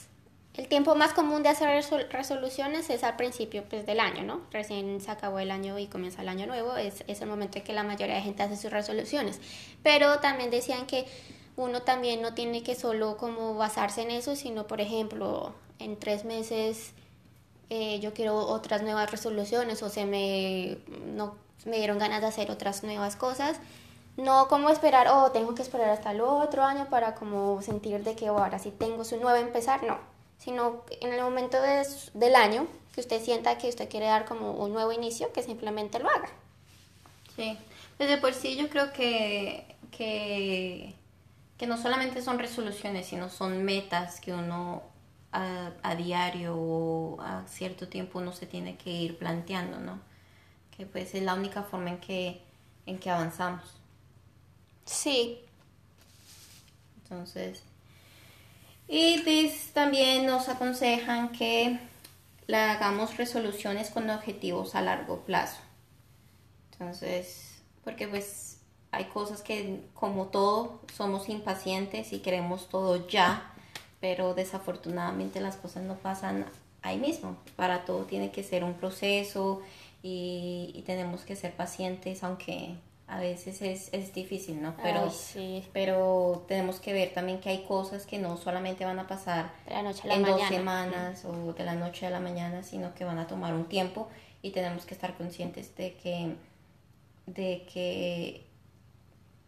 El 0.55 0.67
tiempo 0.69 0.95
más 0.97 1.13
común 1.13 1.43
de 1.45 1.49
hacer 1.51 1.69
resol- 1.69 2.09
resoluciones 2.11 2.89
es 2.91 3.03
al 3.05 3.17
principio 3.17 3.65
pues, 3.69 3.87
del 3.87 3.99
año, 4.01 4.23
¿no? 4.25 4.41
Recién 4.53 5.01
se 5.01 5.11
acabó 5.13 5.39
el 5.41 5.51
año 5.53 5.79
y 5.81 5.87
comienza 5.89 6.23
el 6.23 6.29
año 6.29 6.47
nuevo, 6.47 6.77
es, 6.77 7.05
es 7.09 7.21
el 7.21 7.29
momento 7.29 7.59
en 7.59 7.65
que 7.65 7.73
la 7.73 7.83
mayoría 7.85 8.15
de 8.17 8.23
gente 8.23 8.43
hace 8.45 8.57
sus 8.57 8.71
resoluciones. 8.73 9.41
Pero 9.85 10.19
también 10.21 10.51
decían 10.51 10.87
que 10.87 11.07
uno 11.57 11.83
también 11.83 12.23
no 12.23 12.35
tiene 12.35 12.63
que 12.63 12.75
solo 12.75 13.17
como 13.17 13.55
basarse 13.55 14.03
en 14.03 14.11
eso, 14.11 14.37
sino 14.37 14.67
por 14.67 14.81
ejemplo, 14.81 15.53
en 15.79 15.99
tres 15.99 16.25
meses 16.25 16.93
eh, 17.71 18.01
yo 18.01 18.13
quiero 18.13 18.37
otras 18.37 18.83
nuevas 18.83 19.11
resoluciones 19.11 19.83
o 19.83 19.89
se 19.89 20.05
me, 20.07 20.79
no, 21.07 21.37
me 21.65 21.79
dieron 21.79 21.99
ganas 21.99 22.21
de 22.21 22.29
hacer 22.29 22.51
otras 22.51 22.83
nuevas 22.83 23.17
cosas. 23.17 23.59
No 24.17 24.47
como 24.49 24.71
esperar, 24.71 25.09
oh, 25.09 25.33
tengo 25.33 25.55
que 25.55 25.63
esperar 25.63 25.91
hasta 25.91 26.13
el 26.13 26.21
otro 26.21 26.63
año 26.63 26.89
para 26.89 27.15
como 27.15 27.61
sentir 27.63 28.05
de 28.05 28.15
que 28.15 28.31
oh, 28.31 28.39
ahora 28.39 28.59
sí 28.59 28.71
tengo 28.71 29.05
su 29.05 29.17
nuevo 29.19 29.37
empezar, 29.37 29.83
no. 29.83 29.99
Sino 30.39 30.83
en 31.01 31.13
el 31.13 31.23
momento 31.23 31.61
de 31.61 31.87
del 32.15 32.37
año 32.37 32.67
que 32.95 33.01
usted 33.01 33.21
sienta 33.21 33.59
que 33.59 33.69
usted 33.69 33.89
quiere 33.89 34.07
dar 34.07 34.25
como 34.25 34.53
un 34.53 34.73
nuevo 34.73 34.93
inicio, 34.93 35.33
que 35.33 35.43
simplemente 35.43 35.99
lo 35.99 36.09
haga. 36.09 36.29
Sí, 37.35 37.59
desde 37.99 38.19
por 38.19 38.35
sí 38.35 38.57
yo 38.57 38.69
creo 38.69 38.93
que, 38.93 39.67
que, 39.91 40.95
que 41.59 41.67
no 41.67 41.77
solamente 41.79 42.23
son 42.23 42.39
resoluciones, 42.39 43.07
sino 43.07 43.29
son 43.31 43.65
metas 43.65 44.21
que 44.21 44.33
uno 44.33 44.83
a, 45.33 45.73
a 45.83 45.95
diario 45.97 46.57
o 46.57 47.21
a 47.21 47.47
cierto 47.49 47.89
tiempo 47.89 48.19
uno 48.21 48.33
se 48.33 48.47
tiene 48.47 48.77
que 48.77 48.91
ir 48.91 49.19
planteando, 49.19 49.79
¿no? 49.81 50.01
Que 50.77 50.87
pues 50.87 51.15
es 51.15 51.23
la 51.23 51.35
única 51.35 51.65
forma 51.65 51.91
en 51.91 51.99
que, 52.01 52.43
en 52.87 52.99
que 52.99 53.11
avanzamos. 53.11 53.81
Sí, 54.87 55.41
Entonces, 57.03 57.63
y 58.89 59.23
dis- 59.25 59.73
también 59.75 60.25
nos 60.27 60.49
aconsejan 60.49 61.31
que 61.33 61.79
hagamos 62.53 63.17
resoluciones 63.19 63.91
con 63.91 64.09
objetivos 64.11 64.75
a 64.75 64.81
largo 64.83 65.21
plazo. 65.25 65.61
Entonces, 66.73 67.63
porque 67.85 68.09
pues 68.09 68.54
hay 68.95 69.05
cosas 69.07 69.43
que 69.43 69.81
como 69.95 70.27
todo 70.27 70.81
somos 70.97 71.29
impacientes 71.29 72.13
y 72.13 72.21
queremos 72.21 72.69
todo 72.69 73.07
ya, 73.09 73.53
pero 74.01 74.35
desafortunadamente 74.35 75.41
las 75.41 75.57
cosas 75.57 75.83
no 75.83 75.95
pasan 75.95 76.47
ahí 76.83 76.99
mismo. 76.99 77.37
Para 77.57 77.85
todo 77.85 78.05
tiene 78.05 78.31
que 78.31 78.43
ser 78.43 78.65
un 78.65 78.75
proceso 78.75 79.63
y, 80.03 80.71
y 80.75 80.83
tenemos 80.83 81.23
que 81.23 81.37
ser 81.37 81.53
pacientes, 81.55 82.23
aunque 82.23 82.77
a 83.07 83.19
veces 83.19 83.61
es, 83.63 83.93
es 83.93 84.15
difícil, 84.15 84.63
¿no? 84.63 84.75
Pero, 84.83 85.05
Ay, 85.05 85.11
sí. 85.11 85.65
pero 85.73 86.45
tenemos 86.49 86.81
que 86.81 86.93
ver 86.93 87.13
también 87.13 87.39
que 87.41 87.51
hay 87.51 87.65
cosas 87.65 88.07
que 88.07 88.19
no 88.19 88.37
solamente 88.39 88.85
van 88.85 88.99
a 88.99 89.07
pasar 89.07 89.53
de 89.67 89.75
la 89.75 89.83
noche 89.83 90.03
a 90.05 90.07
la 90.07 90.15
en 90.15 90.23
mañana. 90.23 90.39
dos 90.39 90.49
semanas 90.49 91.25
o 91.25 91.53
de 91.53 91.65
la 91.65 91.75
noche 91.75 92.07
a 92.07 92.11
la 92.11 92.21
mañana, 92.21 92.63
sino 92.63 92.95
que 92.95 93.05
van 93.05 93.19
a 93.19 93.27
tomar 93.27 93.55
un 93.55 93.67
tiempo 93.67 94.09
y 94.43 94.51
tenemos 94.51 94.87
que 94.87 94.95
estar 94.95 95.17
conscientes 95.17 95.77
de 95.77 95.95
que, 95.95 96.35
de 97.27 97.67
que 97.73 98.47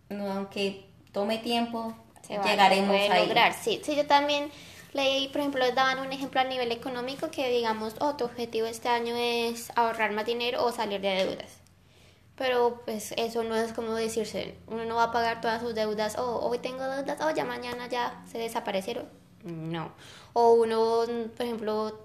no, 0.08 0.30
aunque 0.32 0.86
tome 1.12 1.38
tiempo, 1.38 1.94
se 2.22 2.38
llegaremos 2.38 2.88
puede 2.88 3.10
ahí. 3.10 3.26
lograr. 3.26 3.52
Sí, 3.54 3.80
sí, 3.84 3.96
yo 3.96 4.06
también 4.06 4.50
leí, 4.92 5.28
por 5.28 5.40
ejemplo, 5.40 5.64
daban 5.72 5.98
un 6.00 6.12
ejemplo 6.12 6.40
a 6.40 6.44
nivel 6.44 6.72
económico 6.72 7.30
que 7.30 7.48
digamos, 7.50 7.94
oh, 8.00 8.14
tu 8.16 8.25
objetivo 8.25 8.66
este 8.66 8.88
año 8.88 9.14
es 9.16 9.70
ahorrar 9.76 10.12
más 10.12 10.26
dinero 10.26 10.64
o 10.64 10.72
salir 10.72 11.00
de 11.00 11.08
deudas. 11.14 11.60
Pero 12.36 12.82
pues 12.84 13.12
eso 13.16 13.44
no 13.44 13.56
es 13.56 13.72
como 13.72 13.94
decirse, 13.94 14.56
uno 14.66 14.84
no 14.84 14.96
va 14.96 15.04
a 15.04 15.12
pagar 15.12 15.40
todas 15.40 15.62
sus 15.62 15.75
deudas, 15.75 16.16
oh, 16.18 16.40
hoy 16.48 16.58
tengo 16.58 16.84
deudas, 16.84 17.18
oh, 17.22 17.30
ya 17.30 17.44
mañana 17.44 17.88
ya 17.88 18.22
se 18.30 18.38
desaparecieron. 18.38 19.08
No. 19.44 19.92
O 20.34 20.52
uno, 20.52 21.04
por 21.36 21.46
ejemplo, 21.46 21.98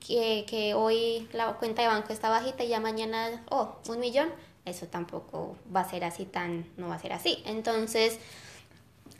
que, 0.00 0.46
que 0.48 0.72
hoy 0.74 1.28
la 1.32 1.54
cuenta 1.54 1.82
de 1.82 1.88
banco 1.88 2.12
está 2.12 2.30
bajita 2.30 2.64
y 2.64 2.68
ya 2.68 2.80
mañana, 2.80 3.44
oh, 3.50 3.76
un 3.88 4.00
millón, 4.00 4.32
eso 4.66 4.86
tampoco 4.86 5.56
va 5.74 5.80
a 5.80 5.90
ser 5.90 6.04
así 6.04 6.26
tan, 6.26 6.66
no 6.76 6.88
va 6.88 6.96
a 6.96 6.98
ser 6.98 7.12
así. 7.12 7.42
Entonces, 7.46 8.18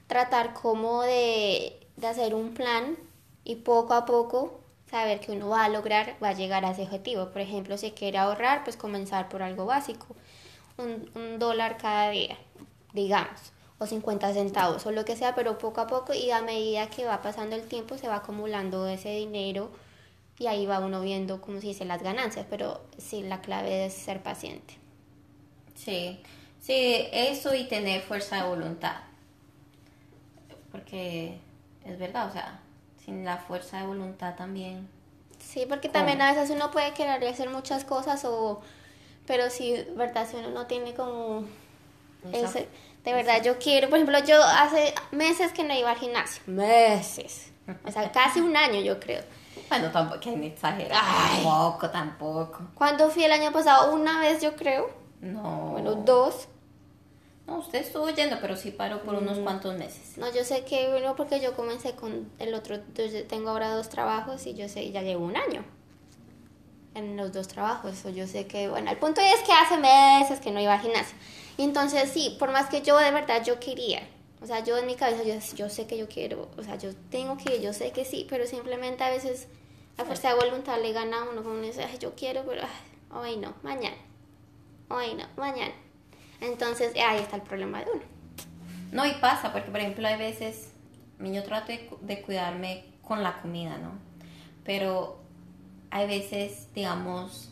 tratar 0.06 0.52
como 0.52 1.02
de, 1.02 1.80
de 1.96 2.06
hacer 2.06 2.34
un 2.34 2.52
plan 2.52 2.96
y 3.44 3.56
poco 3.56 3.94
a 3.94 4.04
poco 4.04 4.60
saber 4.90 5.20
que 5.20 5.32
uno 5.32 5.48
va 5.48 5.64
a 5.64 5.68
lograr, 5.68 6.16
va 6.22 6.30
a 6.30 6.34
llegar 6.34 6.64
a 6.64 6.72
ese 6.72 6.82
objetivo. 6.82 7.30
Por 7.30 7.40
ejemplo, 7.40 7.78
si 7.78 7.92
quiere 7.92 8.18
ahorrar, 8.18 8.64
pues 8.64 8.76
comenzar 8.76 9.28
por 9.28 9.42
algo 9.42 9.66
básico 9.66 10.06
un, 10.78 11.38
dólar 11.38 11.76
cada 11.78 12.10
día, 12.10 12.36
digamos, 12.92 13.52
o 13.78 13.86
50 13.86 14.32
centavos, 14.32 14.86
o 14.86 14.92
lo 14.92 15.04
que 15.04 15.16
sea, 15.16 15.34
pero 15.34 15.58
poco 15.58 15.80
a 15.80 15.86
poco 15.86 16.14
y 16.14 16.30
a 16.30 16.42
medida 16.42 16.88
que 16.88 17.04
va 17.04 17.22
pasando 17.22 17.56
el 17.56 17.62
tiempo 17.68 17.98
se 17.98 18.08
va 18.08 18.16
acumulando 18.16 18.86
ese 18.86 19.10
dinero 19.10 19.70
y 20.38 20.46
ahí 20.46 20.66
va 20.66 20.80
uno 20.80 21.00
viendo, 21.00 21.40
como 21.40 21.60
se 21.60 21.68
dice, 21.68 21.84
las 21.84 22.02
ganancias, 22.02 22.46
pero 22.48 22.80
sí, 22.98 23.22
la 23.22 23.40
clave 23.40 23.86
es 23.86 23.94
ser 23.94 24.22
paciente. 24.22 24.78
Sí, 25.76 26.20
sí, 26.60 27.06
eso 27.12 27.54
y 27.54 27.64
tener 27.64 28.02
fuerza 28.02 28.36
de 28.36 28.48
voluntad, 28.48 28.96
porque 30.72 31.38
es 31.84 31.98
verdad, 31.98 32.28
o 32.28 32.32
sea, 32.32 32.60
sin 33.04 33.24
la 33.24 33.36
fuerza 33.36 33.78
de 33.78 33.86
voluntad 33.86 34.34
también. 34.34 34.88
Sí, 35.38 35.66
porque 35.68 35.88
también 35.88 36.20
a 36.22 36.32
veces 36.32 36.50
uno 36.50 36.70
puede 36.70 36.92
querer 36.92 37.22
hacer 37.24 37.50
muchas 37.50 37.84
cosas 37.84 38.24
o 38.24 38.62
pero 39.26 39.50
sí, 39.50 39.84
verdad, 39.96 40.26
si 40.28 40.36
uno 40.36 40.50
no 40.50 40.66
tiene 40.66 40.94
como 40.94 41.44
ese, 42.32 42.68
de 43.04 43.12
verdad 43.12 43.42
yo 43.42 43.58
quiero, 43.58 43.88
por 43.88 43.98
ejemplo, 43.98 44.18
yo 44.24 44.42
hace 44.42 44.94
meses 45.10 45.52
que 45.52 45.62
no 45.62 45.74
iba 45.74 45.90
al 45.90 45.98
gimnasio, 45.98 46.42
meses, 46.46 47.52
o 47.84 47.90
sea, 47.90 48.10
casi 48.10 48.40
un 48.40 48.56
año 48.56 48.80
yo 48.80 48.98
creo. 48.98 49.22
Bueno, 49.68 49.90
tampoco, 49.90 50.20
que 50.20 50.30
ni 50.36 50.46
exagerar, 50.48 51.02
tampoco, 51.02 51.90
tampoco. 51.90 52.60
¿Cuándo 52.74 53.10
fui 53.10 53.24
el 53.24 53.32
año 53.32 53.52
pasado? 53.52 53.92
Una 53.92 54.20
vez 54.20 54.40
yo 54.40 54.54
creo. 54.54 55.05
No. 55.32 55.70
Bueno, 55.72 55.94
dos. 55.96 56.48
No, 57.46 57.58
usted 57.58 57.80
estuvo 57.80 58.08
yendo, 58.10 58.38
pero 58.40 58.56
sí 58.56 58.72
paró 58.72 59.02
por 59.02 59.14
unos 59.14 59.38
mm. 59.38 59.42
cuantos 59.42 59.76
meses. 59.76 60.18
No, 60.18 60.32
yo 60.32 60.44
sé 60.44 60.64
que, 60.64 60.88
bueno, 60.88 61.14
porque 61.14 61.40
yo 61.40 61.54
comencé 61.54 61.94
con 61.94 62.28
el 62.38 62.54
otro, 62.54 62.80
tengo 63.28 63.50
ahora 63.50 63.74
dos 63.74 63.88
trabajos 63.88 64.46
y 64.46 64.54
yo 64.54 64.68
sé, 64.68 64.90
ya 64.90 65.02
llevo 65.02 65.24
un 65.24 65.36
año 65.36 65.64
en 66.94 67.16
los 67.16 67.32
dos 67.32 67.46
trabajos. 67.46 68.04
O 68.04 68.10
yo 68.10 68.26
sé 68.26 68.46
que, 68.46 68.68
bueno, 68.68 68.90
el 68.90 68.96
punto 68.96 69.20
es 69.20 69.40
que 69.42 69.52
hace 69.52 69.76
meses 69.76 70.40
que 70.40 70.50
no 70.50 70.60
iba 70.60 70.74
al 70.74 70.80
gimnasio. 70.80 71.16
Y 71.56 71.62
entonces 71.62 72.10
sí, 72.10 72.36
por 72.38 72.50
más 72.50 72.68
que 72.68 72.82
yo 72.82 72.98
de 72.98 73.10
verdad 73.12 73.44
yo 73.44 73.60
quería, 73.60 74.02
o 74.42 74.46
sea, 74.46 74.62
yo 74.62 74.76
en 74.76 74.86
mi 74.86 74.96
cabeza 74.96 75.22
yo, 75.22 75.34
yo 75.56 75.70
sé 75.70 75.86
que 75.86 75.96
yo 75.96 76.08
quiero, 76.08 76.48
o 76.56 76.62
sea, 76.62 76.76
yo 76.76 76.90
tengo 77.10 77.36
que, 77.36 77.62
yo 77.62 77.72
sé 77.72 77.92
que 77.92 78.04
sí, 78.04 78.26
pero 78.28 78.46
simplemente 78.46 79.04
a 79.04 79.10
veces 79.10 79.48
la 79.96 80.04
fuerza 80.04 80.28
de 80.28 80.34
voluntad 80.34 80.80
le 80.80 80.92
gana 80.92 81.22
a 81.22 81.30
uno 81.30 81.42
como 81.42 81.56
dice, 81.56 81.84
ay, 81.84 81.96
yo 81.98 82.14
quiero, 82.14 82.44
pero 82.46 82.62
hoy 83.14 83.36
no, 83.38 83.54
mañana, 83.62 83.96
hoy 84.88 85.14
no, 85.14 85.24
mañana. 85.36 85.74
Entonces 86.40 86.92
ahí 86.96 87.20
está 87.20 87.36
el 87.36 87.42
problema 87.42 87.80
de 87.80 87.90
uno. 87.92 88.02
No, 88.92 89.06
y 89.06 89.12
pasa, 89.14 89.52
porque 89.52 89.70
por 89.70 89.80
ejemplo 89.80 90.06
hay 90.06 90.16
veces, 90.16 90.72
yo 91.18 91.42
trato 91.44 91.72
de 92.00 92.22
cuidarme 92.22 92.84
con 93.02 93.22
la 93.22 93.40
comida, 93.40 93.78
¿no? 93.78 93.92
Pero 94.64 95.20
hay 95.90 96.06
veces, 96.06 96.68
digamos, 96.74 97.50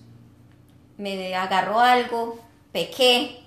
me 0.96 1.34
agarró 1.34 1.80
algo, 1.80 2.38
pequé, 2.72 3.40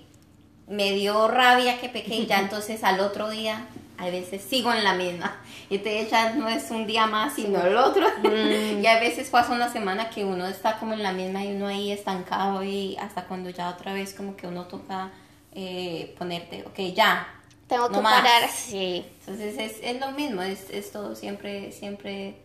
me 0.66 0.92
dio 0.92 1.28
rabia 1.28 1.80
que 1.80 1.88
pequé 1.88 2.16
y 2.16 2.26
ya 2.26 2.40
entonces 2.40 2.84
al 2.84 3.00
otro 3.00 3.30
día, 3.30 3.66
a 3.98 4.10
veces 4.10 4.42
sigo 4.42 4.72
en 4.72 4.84
la 4.84 4.94
misma. 4.94 5.36
Y 5.68 5.76
entonces 5.76 6.10
ya 6.10 6.32
no 6.34 6.48
es 6.48 6.70
un 6.70 6.86
día 6.86 7.06
más, 7.06 7.34
sino 7.34 7.60
el 7.60 7.76
otro. 7.76 8.06
Mm. 8.22 8.80
y 8.82 8.86
a 8.86 9.00
veces 9.00 9.28
pasa 9.28 9.52
una 9.52 9.70
semana 9.70 10.08
que 10.08 10.24
uno 10.24 10.46
está 10.46 10.78
como 10.78 10.94
en 10.94 11.02
la 11.02 11.12
misma 11.12 11.44
y 11.44 11.54
uno 11.56 11.66
ahí 11.66 11.90
estancado 11.90 12.62
y 12.62 12.96
hasta 12.96 13.24
cuando 13.24 13.50
ya 13.50 13.68
otra 13.68 13.92
vez 13.92 14.14
como 14.14 14.36
que 14.36 14.46
uno 14.46 14.66
toca 14.66 15.10
eh, 15.52 16.14
ponerte, 16.16 16.64
ok, 16.64 16.94
ya. 16.94 17.26
Tengo 17.66 17.90
que 17.90 17.98
parar, 17.98 18.48
sí. 18.48 19.04
Entonces 19.20 19.58
es, 19.58 19.78
es 19.82 20.00
lo 20.00 20.12
mismo, 20.12 20.42
es, 20.42 20.70
es 20.70 20.90
todo 20.92 21.14
siempre, 21.14 21.72
siempre... 21.72 22.36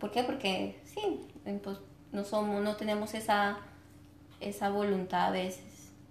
¿Por 0.00 0.10
qué? 0.10 0.24
Porque 0.24 0.78
sí, 0.84 1.20
pues, 1.62 1.78
no 2.12 2.24
somos, 2.24 2.62
no 2.62 2.76
tenemos 2.76 3.14
esa, 3.14 3.58
esa 4.40 4.68
voluntad 4.70 5.28
a 5.28 5.30
veces. 5.30 5.62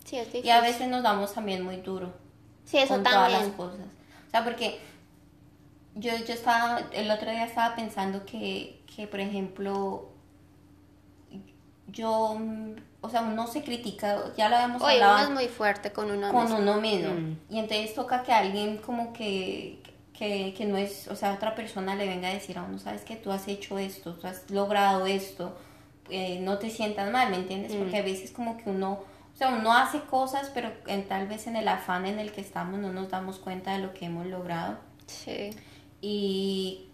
Sí, 0.05 0.17
es 0.17 0.33
y 0.33 0.49
a 0.49 0.61
veces 0.61 0.87
nos 0.87 1.03
damos 1.03 1.33
también 1.33 1.63
muy 1.63 1.77
duro. 1.77 2.13
Sí, 2.63 2.77
eso 2.77 2.95
con 2.95 3.03
también. 3.03 3.31
todas 3.31 3.47
las 3.47 3.55
cosas. 3.55 3.94
Sea, 4.35 4.43
porque 4.43 4.79
yo, 5.93 6.11
yo 6.27 6.33
estaba, 6.33 6.81
el 6.91 7.09
otro 7.09 7.31
día 7.31 7.45
estaba 7.45 7.73
pensando 7.73 8.25
que, 8.25 8.81
que, 8.93 9.07
por 9.07 9.21
ejemplo, 9.21 10.09
yo, 11.87 12.37
o 12.99 13.09
sea, 13.09 13.21
uno 13.21 13.47
se 13.47 13.63
critica, 13.63 14.23
ya 14.35 14.49
lo 14.49 14.57
habíamos 14.57 14.81
Oye, 14.81 14.95
hablado. 14.95 15.29
uno 15.29 15.39
es 15.39 15.45
muy 15.45 15.47
fuerte 15.47 15.93
con 15.93 16.11
uno 16.11 16.33
con 16.33 16.43
mismo. 16.43 16.57
uno 16.57 16.81
mismo. 16.81 17.13
Mm. 17.13 17.37
Y 17.49 17.59
entonces 17.59 17.95
toca 17.95 18.23
que 18.23 18.33
alguien 18.33 18.75
como 18.79 19.13
que, 19.13 19.81
que, 20.11 20.53
que, 20.53 20.65
no 20.65 20.75
es, 20.75 21.07
o 21.07 21.15
sea, 21.15 21.33
otra 21.33 21.55
persona 21.55 21.95
le 21.95 22.05
venga 22.05 22.27
a 22.27 22.33
decir 22.33 22.57
a 22.57 22.63
uno, 22.63 22.77
sabes 22.77 23.03
que 23.03 23.15
tú 23.15 23.31
has 23.31 23.47
hecho 23.47 23.77
esto, 23.77 24.15
tú 24.15 24.27
has 24.27 24.51
logrado 24.51 25.05
esto, 25.05 25.57
eh, 26.09 26.39
no 26.41 26.57
te 26.57 26.69
sientas 26.69 27.09
mal, 27.09 27.31
¿me 27.31 27.37
entiendes? 27.37 27.73
Mm. 27.73 27.77
Porque 27.77 27.99
a 27.99 28.01
veces 28.01 28.31
como 28.31 28.57
que 28.57 28.69
uno, 28.69 28.99
o 29.35 29.37
sea, 29.37 29.49
uno 29.49 29.73
hace 29.73 29.99
cosas, 29.99 30.49
pero 30.53 30.71
en, 30.87 31.09
tal 31.09 31.27
vez 31.27 31.45
en 31.47 31.57
el 31.57 31.67
afán 31.67 32.05
en 32.05 32.19
el 32.19 32.31
que 32.31 32.39
estamos 32.39 32.79
no 32.79 32.93
nos 32.93 33.09
damos 33.09 33.37
cuenta 33.37 33.73
de 33.73 33.79
lo 33.79 33.93
que 33.93 34.05
hemos 34.05 34.25
logrado. 34.27 34.77
Sí. 35.07 35.49
Y, 35.99 36.87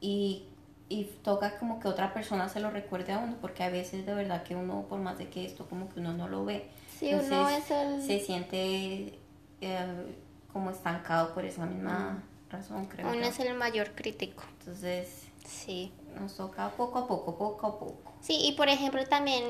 y, 0.00 0.48
y 0.88 1.04
toca 1.22 1.56
como 1.56 1.78
que 1.78 1.86
otra 1.86 2.12
persona 2.12 2.48
se 2.48 2.58
lo 2.58 2.70
recuerde 2.70 3.12
a 3.12 3.18
uno, 3.18 3.36
porque 3.40 3.62
a 3.62 3.68
veces 3.68 4.06
de 4.06 4.12
verdad 4.12 4.42
que 4.42 4.56
uno, 4.56 4.86
por 4.88 4.98
más 4.98 5.18
de 5.18 5.28
que 5.28 5.44
esto, 5.44 5.68
como 5.68 5.88
que 5.88 6.00
uno 6.00 6.12
no 6.12 6.26
lo 6.26 6.44
ve. 6.44 6.68
Sí, 6.98 7.14
uno 7.14 7.48
es 7.48 7.70
el... 7.70 8.02
Se 8.02 8.18
siente 8.18 9.16
eh, 9.60 10.16
como 10.52 10.70
estancado 10.70 11.32
por 11.32 11.44
esa 11.44 11.64
misma 11.64 12.24
mm. 12.48 12.50
razón, 12.50 12.86
creo. 12.86 13.08
Uno 13.08 13.24
es 13.24 13.38
el 13.38 13.54
mayor 13.54 13.94
crítico. 13.94 14.42
Entonces, 14.58 15.28
sí. 15.46 15.92
Nos 16.18 16.36
toca 16.36 16.70
poco 16.70 16.98
a 16.98 17.06
poco, 17.06 17.38
poco 17.38 17.66
a 17.68 17.78
poco. 17.78 18.12
Sí, 18.20 18.36
y 18.40 18.52
por 18.52 18.68
ejemplo 18.68 19.04
también 19.06 19.44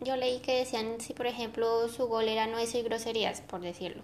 yo 0.00 0.16
leí 0.16 0.40
que 0.40 0.58
decían 0.58 1.00
si 1.00 1.12
por 1.12 1.26
ejemplo 1.26 1.88
su 1.88 2.06
gol 2.06 2.28
era 2.28 2.46
no 2.46 2.58
decir 2.58 2.84
groserías, 2.84 3.40
por 3.40 3.60
decirlo. 3.60 4.02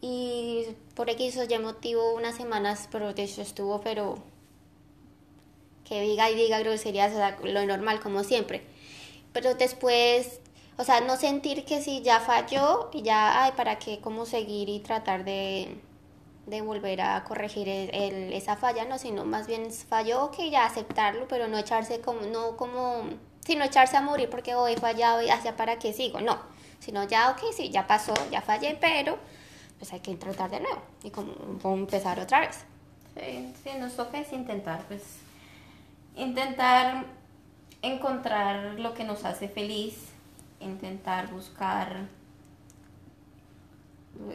Y 0.00 0.66
por 0.94 1.08
X 1.08 1.38
o 1.38 1.44
Y 1.44 1.58
motivo 1.58 2.14
unas 2.14 2.36
semanas, 2.36 2.88
pero 2.92 3.10
hecho 3.10 3.40
estuvo, 3.40 3.80
pero 3.80 4.18
que 5.84 6.00
diga 6.00 6.30
y 6.30 6.34
diga 6.34 6.58
groserías, 6.60 7.12
o 7.12 7.16
sea, 7.16 7.38
lo 7.42 7.64
normal 7.66 8.00
como 8.00 8.24
siempre. 8.24 8.62
Pero 9.32 9.54
después, 9.54 10.40
o 10.76 10.84
sea, 10.84 11.00
no 11.00 11.16
sentir 11.16 11.64
que 11.64 11.80
si 11.82 12.02
ya 12.02 12.20
falló 12.20 12.90
ya, 12.92 13.44
ay, 13.44 13.52
¿para 13.56 13.78
qué? 13.78 14.00
¿Cómo 14.00 14.26
seguir 14.26 14.68
y 14.68 14.80
tratar 14.80 15.24
de, 15.24 15.76
de 16.46 16.60
volver 16.62 17.00
a 17.00 17.24
corregir 17.24 17.68
el, 17.68 18.32
esa 18.32 18.56
falla? 18.56 18.84
No, 18.84 18.98
sino 18.98 19.24
más 19.24 19.46
bien 19.46 19.70
falló, 19.72 20.30
que 20.30 20.50
ya 20.50 20.64
aceptarlo, 20.64 21.26
pero 21.28 21.48
no 21.48 21.58
echarse 21.58 22.00
como, 22.00 22.22
no 22.22 22.56
como 22.56 23.04
sino 23.44 23.64
echarse 23.64 23.96
a 23.96 24.00
morir 24.00 24.30
porque 24.30 24.54
hoy 24.54 24.72
he 24.72 24.76
fallado 24.76 25.22
y 25.22 25.30
hacia 25.30 25.56
para 25.56 25.78
qué 25.78 25.92
sigo, 25.92 26.20
no, 26.20 26.38
sino 26.80 27.04
ya, 27.04 27.30
ok, 27.30 27.40
sí, 27.54 27.70
ya 27.70 27.86
pasó, 27.86 28.14
ya 28.30 28.40
fallé, 28.40 28.76
pero 28.80 29.18
pues 29.78 29.92
hay 29.92 30.00
que 30.00 30.14
tratar 30.16 30.50
de 30.50 30.60
nuevo 30.60 30.82
y 31.02 31.10
como, 31.10 31.34
empezar 31.74 32.18
otra 32.20 32.40
vez. 32.40 32.64
Sí, 33.14 33.52
sí, 33.62 33.70
nos 33.78 33.94
toca 33.94 34.18
es 34.18 34.32
intentar, 34.32 34.84
pues, 34.88 35.02
intentar 36.16 37.04
encontrar 37.82 38.78
lo 38.80 38.94
que 38.94 39.04
nos 39.04 39.24
hace 39.24 39.48
feliz, 39.48 40.08
intentar 40.60 41.30
buscar 41.30 42.06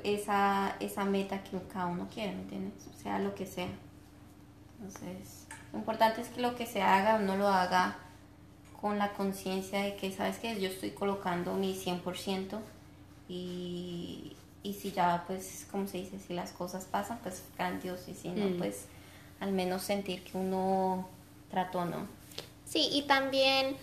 esa, 0.03 0.75
esa 0.79 1.05
meta 1.05 1.43
que 1.43 1.59
cada 1.73 1.87
uno 1.87 2.07
quiere, 2.13 2.33
¿me 2.33 2.41
entiendes? 2.41 2.73
Sea 3.01 3.19
lo 3.19 3.33
que 3.33 3.45
sea. 3.45 3.69
Entonces, 4.77 5.47
lo 5.73 5.79
importante 5.79 6.21
es 6.21 6.29
que 6.29 6.41
lo 6.41 6.55
que 6.55 6.65
se 6.65 6.81
haga 6.81 7.15
uno 7.15 7.35
lo 7.35 7.47
haga 7.47 7.97
con 8.79 8.97
la 8.97 9.13
conciencia 9.13 9.81
de 9.81 9.95
que, 9.95 10.11
¿sabes 10.11 10.37
qué? 10.37 10.59
Yo 10.59 10.69
estoy 10.69 10.91
colocando 10.91 11.53
mi 11.53 11.75
100% 11.75 12.59
y, 13.27 14.35
y 14.63 14.73
si 14.73 14.91
ya, 14.91 15.25
pues, 15.27 15.67
como 15.69 15.87
se 15.87 15.97
dice, 15.97 16.17
si 16.19 16.33
las 16.33 16.51
cosas 16.51 16.85
pasan, 16.85 17.19
pues 17.21 17.43
grandioso 17.57 18.09
y 18.09 18.13
si 18.13 18.29
no, 18.29 18.45
mm. 18.45 18.57
pues 18.57 18.85
al 19.39 19.51
menos 19.51 19.83
sentir 19.83 20.23
que 20.23 20.37
uno 20.37 21.07
trató, 21.51 21.85
¿no? 21.85 22.07
Sí, 22.65 22.89
y 22.91 23.03
también, 23.03 23.75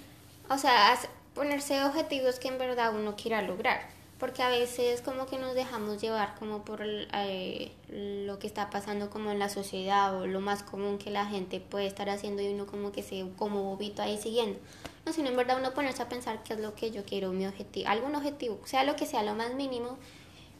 o 0.49 0.57
sea, 0.57 0.97
ponerse 1.35 1.83
objetivos 1.85 2.39
que 2.39 2.49
en 2.49 2.59
verdad 2.59 2.95
uno 2.95 3.17
quiera 3.17 3.43
lograr. 3.43 3.96
Porque 4.19 4.43
a 4.43 4.49
veces 4.49 5.03
como 5.03 5.27
que 5.27 5.39
nos 5.39 5.55
dejamos 5.55 6.01
llevar 6.01 6.35
como 6.39 6.65
por 6.65 6.81
eh, 6.83 7.73
lo 7.89 8.39
que 8.39 8.47
está 8.47 8.71
pasando 8.71 9.11
como 9.11 9.31
en 9.31 9.39
la 9.39 9.51
sociedad 9.51 10.19
o 10.19 10.27
lo 10.27 10.41
más 10.41 10.63
común 10.63 10.97
que 10.99 11.11
la 11.11 11.27
gente 11.27 11.61
puede 11.61 11.87
estar 11.87 12.09
haciendo 12.09 12.43
y 12.43 12.49
uno 12.49 12.67
como 12.67 12.93
que 12.93 13.03
se 13.03 13.27
como 13.37 13.63
bobito 13.63 14.03
ahí 14.03 14.19
siguiendo. 14.19 14.59
No, 15.05 15.13
sino 15.13 15.29
en 15.29 15.37
verdad 15.37 15.59
uno 15.59 15.75
ponerse 15.75 16.03
a 16.03 16.09
pensar 16.09 16.43
qué 16.43 16.55
es 16.55 16.61
lo 16.61 16.75
que 16.75 16.91
yo 16.91 17.05
quiero, 17.05 17.33
mi 17.33 17.47
objetivo, 17.47 17.89
algún 17.89 18.15
objetivo, 18.15 18.59
sea 18.65 18.85
lo 18.85 18.97
que 18.97 19.07
sea, 19.07 19.23
lo 19.23 19.35
más 19.35 19.55
mínimo, 19.55 19.99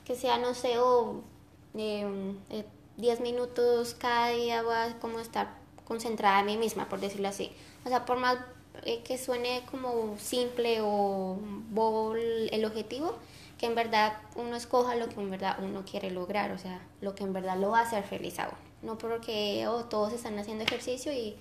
que 0.05 0.15
sea, 0.15 0.39
no 0.39 0.55
sé, 0.55 0.79
o 0.79 1.23
10 1.73 2.05
em, 2.05 2.37
eh, 2.51 3.19
minutos 3.23 3.95
cada 3.95 4.29
día 4.29 4.63
voy 4.63 4.75
a 4.75 4.99
como 5.01 5.19
estar 5.19 5.59
concentrada 5.87 6.41
en 6.41 6.47
mí 6.47 6.57
misma, 6.59 6.89
por 6.89 7.01
decirlo 7.01 7.29
así. 7.29 7.51
O 7.85 7.89
sea, 7.89 8.05
por 8.05 8.19
más 8.19 8.39
eh, 8.85 9.03
que 9.03 9.17
suene 9.17 9.63
como 9.71 10.17
simple 10.19 10.81
o 10.83 11.39
bobo 11.71 12.15
el 12.15 12.65
objetivo, 12.65 13.17
que 13.59 13.67
en 13.67 13.75
verdad 13.75 14.19
uno 14.35 14.57
escoja 14.57 14.95
lo 14.97 15.09
que 15.09 15.21
en 15.21 15.31
verdad 15.31 15.57
uno 15.63 15.85
quiere 15.85 16.11
lograr, 16.11 16.53
o 16.53 16.59
sea, 16.59 16.81
lo 17.01 17.15
que 17.15 17.25
en 17.25 17.33
verdad 17.33 17.57
lo 17.57 17.71
va 17.71 17.81
a 17.81 17.83
hacer 17.83 18.05
feliz 18.05 18.39
a 18.39 18.49
uno. 18.49 18.59
No 18.83 18.99
porque 18.99 19.67
oh, 19.69 19.85
todos 19.85 20.13
están 20.13 20.39
haciendo 20.39 20.65
ejercicio 20.65 21.13
y 21.13 21.37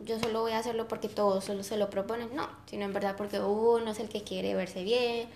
yo 0.00 0.18
solo 0.18 0.40
voy 0.40 0.52
a 0.52 0.58
hacerlo 0.58 0.88
porque 0.88 1.08
todos 1.08 1.44
solo 1.44 1.62
se 1.62 1.76
lo 1.76 1.90
proponen, 1.90 2.34
no, 2.34 2.48
sino 2.66 2.84
en 2.84 2.92
verdad 2.92 3.16
porque 3.16 3.40
uno 3.40 3.90
es 3.90 4.00
el 4.00 4.08
que 4.08 4.22
quiere 4.22 4.54
verse 4.54 4.82
bien, 4.82 5.28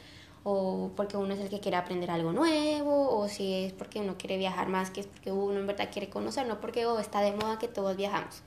o 0.45 0.91
porque 0.97 1.17
uno 1.17 1.35
es 1.35 1.41
el 1.41 1.51
que 1.51 1.61
quiere 1.61 1.77
aprender 1.77 2.11
algo 2.11 2.33
nuevo, 2.33 3.17
o 3.19 3.29
si 3.29 3.65
es 3.65 3.73
porque 3.73 4.01
uno 4.01 4.17
quiere 4.17 4.39
viajar 4.39 4.69
más, 4.69 4.91
que 4.91 5.01
es 5.01 5.07
porque 5.07 5.33
uno 5.33 5.61
en 5.61 5.67
verdad 5.67 5.91
quiere 5.93 6.09
conocer, 6.09 6.47
no 6.47 6.61
porque 6.61 6.87
oh, 6.87 6.99
está 6.99 7.21
de 7.21 7.33
moda 7.33 7.59
que 7.59 7.69
todos 7.69 7.97
viajamos. 7.97 8.43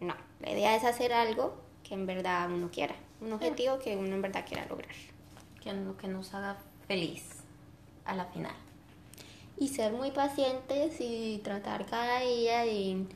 No, 0.00 0.14
la 0.40 0.50
idea 0.50 0.74
es 0.76 0.84
hacer 0.84 1.12
algo 1.12 1.54
que 1.84 1.94
en 1.94 2.06
verdad 2.06 2.50
uno 2.50 2.70
quiera, 2.72 2.96
un 3.20 3.32
objetivo 3.32 3.78
que 3.78 3.96
uno 3.96 4.14
en 4.14 4.22
verdad 4.22 4.44
quiera 4.46 4.66
lograr 4.66 5.13
que, 5.64 5.74
que 6.00 6.08
nos 6.08 6.34
haga 6.34 6.58
feliz 6.86 7.24
a 8.04 8.14
la 8.14 8.26
final. 8.26 8.54
Y 9.56 9.68
ser 9.68 9.92
muy 9.92 10.10
pacientes 10.10 10.96
y 11.00 11.40
tratar 11.42 11.86
cada 11.86 12.20
día 12.20 12.66
y 12.66 13.08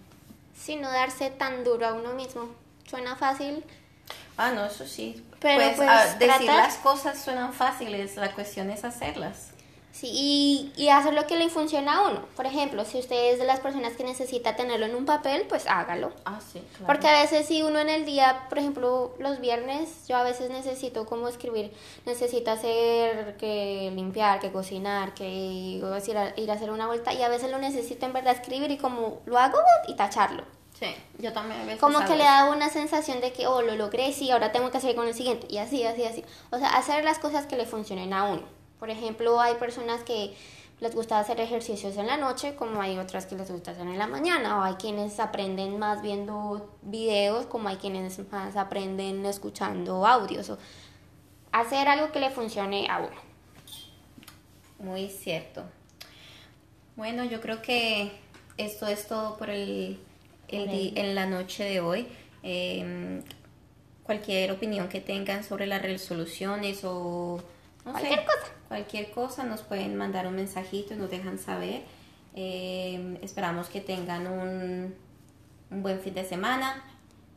sin 0.56 0.80
no 0.80 0.90
darse 0.90 1.30
tan 1.30 1.62
duro 1.62 1.87
a 1.87 1.92
uno 1.92 2.14
mismo. 2.14 2.48
Suena 2.88 3.16
fácil. 3.16 3.64
Ah, 4.37 4.52
no, 4.52 4.64
eso 4.64 4.87
sí. 4.87 5.24
Pero 5.40 5.62
pues, 5.62 5.76
pues 5.76 5.88
ah, 5.90 6.16
decir 6.18 6.46
las 6.46 6.76
cosas 6.76 7.22
suenan 7.22 7.52
fáciles, 7.52 8.16
la 8.16 8.32
cuestión 8.32 8.70
es 8.70 8.84
hacerlas. 8.84 9.50
Sí, 9.98 10.08
y, 10.12 10.72
y, 10.76 10.90
hacer 10.90 11.12
lo 11.12 11.26
que 11.26 11.37
le 11.37 11.48
funciona 11.48 11.96
a 11.96 12.08
uno. 12.08 12.20
Por 12.37 12.46
ejemplo, 12.46 12.84
si 12.84 13.00
usted 13.00 13.32
es 13.32 13.40
de 13.40 13.44
las 13.44 13.58
personas 13.58 13.94
que 13.94 14.04
necesita 14.04 14.54
tenerlo 14.54 14.87
en 14.87 14.94
un 14.94 15.04
papel, 15.04 15.44
pues 15.48 15.66
hágalo. 15.66 16.12
Ah, 16.24 16.38
sí, 16.40 16.62
claro. 16.70 16.87
Porque 16.87 17.08
a 17.08 17.20
veces 17.20 17.48
si 17.48 17.62
uno 17.62 17.80
en 17.80 17.88
el 17.88 18.04
día, 18.04 18.46
por 18.48 18.58
ejemplo, 18.58 19.16
los 19.18 19.40
viernes, 19.40 20.06
yo 20.06 20.16
a 20.16 20.22
veces 20.22 20.50
necesito 20.50 21.04
como 21.04 21.26
escribir, 21.26 21.72
necesito 22.06 22.52
hacer 22.52 23.37
que 23.38 23.90
limpiar, 23.92 24.38
que 24.38 24.52
cocinar, 24.52 25.14
que 25.14 25.28
ir 25.28 25.84
a, 25.84 26.32
ir 26.38 26.48
a 26.48 26.54
hacer 26.54 26.70
una 26.70 26.87
vuelta, 26.87 27.12
y 27.12 27.22
a 27.24 27.28
veces 27.28 27.50
lo 27.50 27.58
necesito 27.58 28.06
en 28.06 28.12
verdad 28.12 28.37
escribir 28.37 28.70
y 28.70 28.78
como 28.78 29.20
lo 29.26 29.37
hago 29.37 29.58
y 29.88 29.96
tacharlo. 29.96 30.44
Sí, 30.78 30.94
yo 31.18 31.32
también 31.32 31.62
a 31.62 31.64
veces 31.64 31.80
Como 31.80 31.98
que 32.04 32.14
le 32.14 32.22
da 32.22 32.48
una 32.52 32.70
sensación 32.70 33.20
de 33.20 33.32
que, 33.32 33.48
oh, 33.48 33.62
lo 33.62 33.74
logré, 33.74 34.12
sí, 34.12 34.30
ahora 34.30 34.52
tengo 34.52 34.70
que 34.70 34.78
hacer 34.78 34.94
con 34.94 35.08
el 35.08 35.14
siguiente, 35.14 35.48
y 35.50 35.58
así, 35.58 35.82
así, 35.82 36.04
así. 36.04 36.24
O 36.52 36.58
sea, 36.58 36.68
hacer 36.68 37.02
las 37.02 37.18
cosas 37.18 37.46
que 37.46 37.56
le 37.56 37.66
funcionen 37.66 38.12
a 38.12 38.22
uno. 38.22 38.58
Por 38.79 38.91
ejemplo, 38.91 39.41
hay 39.41 39.55
personas 39.57 40.03
que 40.03 40.35
les 40.81 40.95
gusta 40.95 41.19
hacer 41.19 41.41
ejercicios 41.41 41.97
en 41.97 42.07
la 42.07 42.17
noche, 42.17 42.55
como 42.55 42.81
hay 42.81 42.99
otras 42.99 43.27
que 43.27 43.35
les 43.35 43.51
gusta 43.51 43.73
hacer 43.73 43.87
en 43.87 43.99
la 43.99 44.07
mañana, 44.07 44.59
o 44.59 44.62
hay 44.62 44.75
quienes 44.75 45.19
aprenden 45.19 45.79
más 45.79 46.03
viendo 46.03 46.71
videos, 46.83 47.47
como 47.47 47.69
hay 47.69 47.77
quienes 47.77 48.19
más 48.31 48.57
aprenden 48.57 49.27
escuchando 49.27 50.07
audios. 50.07 50.51
O 50.51 50.59
hacer 51.51 51.88
algo 51.88 52.12
que 52.12 52.21
le 52.21 52.31
funcione 52.31 52.87
a 52.88 52.99
uno. 52.99 53.29
Muy 54.79 55.09
cierto. 55.09 55.64
Bueno, 56.95 57.25
yo 57.25 57.41
creo 57.41 57.61
que 57.62 58.12
esto 58.57 58.87
es 58.87 59.09
todo 59.09 59.37
por 59.37 59.51
el, 59.51 59.99
en 60.49 61.14
la 61.14 61.27
noche 61.27 61.64
de 61.64 61.81
hoy. 61.81 62.07
Em, 62.43 63.23
cualquier 64.05 64.53
opinión 64.53 64.88
que 64.88 65.01
tengan 65.01 65.43
sobre 65.43 65.67
las 65.67 65.83
resoluciones 65.83 66.85
o 66.85 67.43
cualquier 67.92 68.24
cosa. 68.24 68.53
Cualquier 68.68 69.11
cosa 69.11 69.44
nos 69.44 69.62
pueden 69.62 69.96
mandar 69.96 70.27
un 70.27 70.37
mensajito 70.37 70.94
y 70.94 70.96
nos 70.96 71.11
dejan 71.11 71.38
saber. 71.38 71.83
Eh, 72.35 73.18
esperamos 73.22 73.68
que 73.68 73.81
tengan 73.81 74.27
un, 74.27 74.94
un 75.70 75.83
buen 75.83 76.01
fin 76.01 76.14
de 76.14 76.24
semana. 76.24 76.85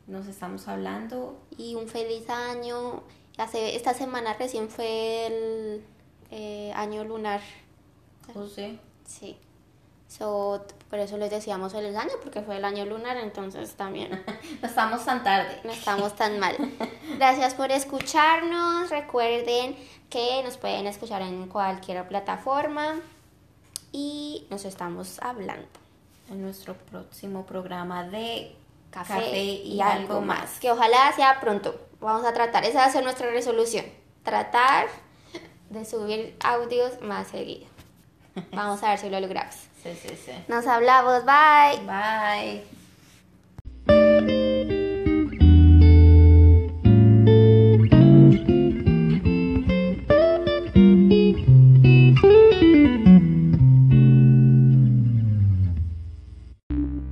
Nos 0.06 0.26
estamos 0.26 0.68
hablando. 0.68 1.40
Y 1.56 1.74
un 1.74 1.88
feliz 1.88 2.28
año. 2.28 3.02
Hace, 3.38 3.76
esta 3.76 3.94
semana 3.94 4.34
recién 4.34 4.68
fue 4.68 5.26
el 5.26 5.84
eh, 6.30 6.72
año 6.74 7.04
lunar. 7.04 7.40
¿Oh, 8.34 8.46
sí? 8.46 8.78
Sí. 9.06 9.36
So, 10.18 10.62
por 10.90 10.98
eso 10.98 11.16
les 11.16 11.30
decíamos 11.30 11.72
feliz 11.72 11.96
año, 11.96 12.12
porque 12.22 12.42
fue 12.42 12.58
el 12.58 12.64
año 12.66 12.84
lunar, 12.84 13.16
entonces 13.16 13.74
también. 13.76 14.22
no 14.60 14.68
estamos 14.68 15.04
tan 15.06 15.24
tarde. 15.24 15.58
No 15.64 15.72
estamos 15.72 16.14
tan 16.14 16.38
mal. 16.38 16.54
Gracias 17.16 17.54
por 17.54 17.72
escucharnos. 17.72 18.90
Recuerden 18.90 19.74
que 20.10 20.42
nos 20.44 20.58
pueden 20.58 20.86
escuchar 20.86 21.22
en 21.22 21.48
cualquier 21.48 22.06
plataforma 22.08 22.96
y 23.90 24.46
nos 24.50 24.66
estamos 24.66 25.18
hablando 25.22 25.66
en 26.30 26.42
nuestro 26.42 26.74
próximo 26.74 27.46
programa 27.46 28.04
de 28.04 28.54
café, 28.90 29.34
y, 29.34 29.80
algo 29.80 30.20
más. 30.20 30.60
Que 30.60 30.70
ojalá 30.70 31.10
sea 31.16 31.40
pronto. 31.40 31.74
Vamos 32.00 32.26
a 32.26 32.34
tratar, 32.34 32.66
esa 32.66 32.80
va 32.80 32.84
a 32.84 32.92
ser 32.92 33.02
nuestra 33.02 33.30
resolución. 33.30 33.86
Tratar 34.24 34.88
de 35.70 35.86
subir 35.86 36.36
audios 36.44 37.00
más 37.00 37.28
seguido. 37.28 37.72
Vamos 38.52 38.82
a 38.82 38.90
ver 38.90 38.98
si 38.98 39.08
lo 39.08 39.20
logramos. 39.20 39.54
Sí, 39.82 39.90
sí, 39.94 40.08
sí. 40.16 40.32
Nos 40.48 40.66
hablamos. 40.66 41.24
Bye. 41.24 41.80
Bye. 41.86 42.62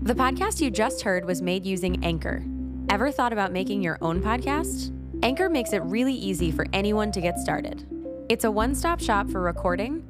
The 0.03 0.17
podcast 0.17 0.61
you 0.61 0.71
just 0.71 1.03
heard 1.03 1.25
was 1.25 1.41
made 1.41 1.65
using 1.65 2.05
Anchor. 2.05 2.43
Ever 2.89 3.13
thought 3.13 3.33
about 3.33 3.53
making 3.53 3.81
your 3.83 3.97
own 4.03 4.21
podcast? 4.21 4.93
Anchor 5.23 5.49
makes 5.49 5.73
it 5.73 5.83
really 5.85 6.15
easy 6.15 6.51
for 6.51 6.67
anyone 6.73 7.13
to 7.13 7.21
get 7.21 7.39
started. 7.39 7.87
It's 8.29 8.45
a 8.45 8.51
one 8.51 8.75
stop 8.75 9.01
shop 9.01 9.31
for 9.31 9.41
recording, 9.41 10.10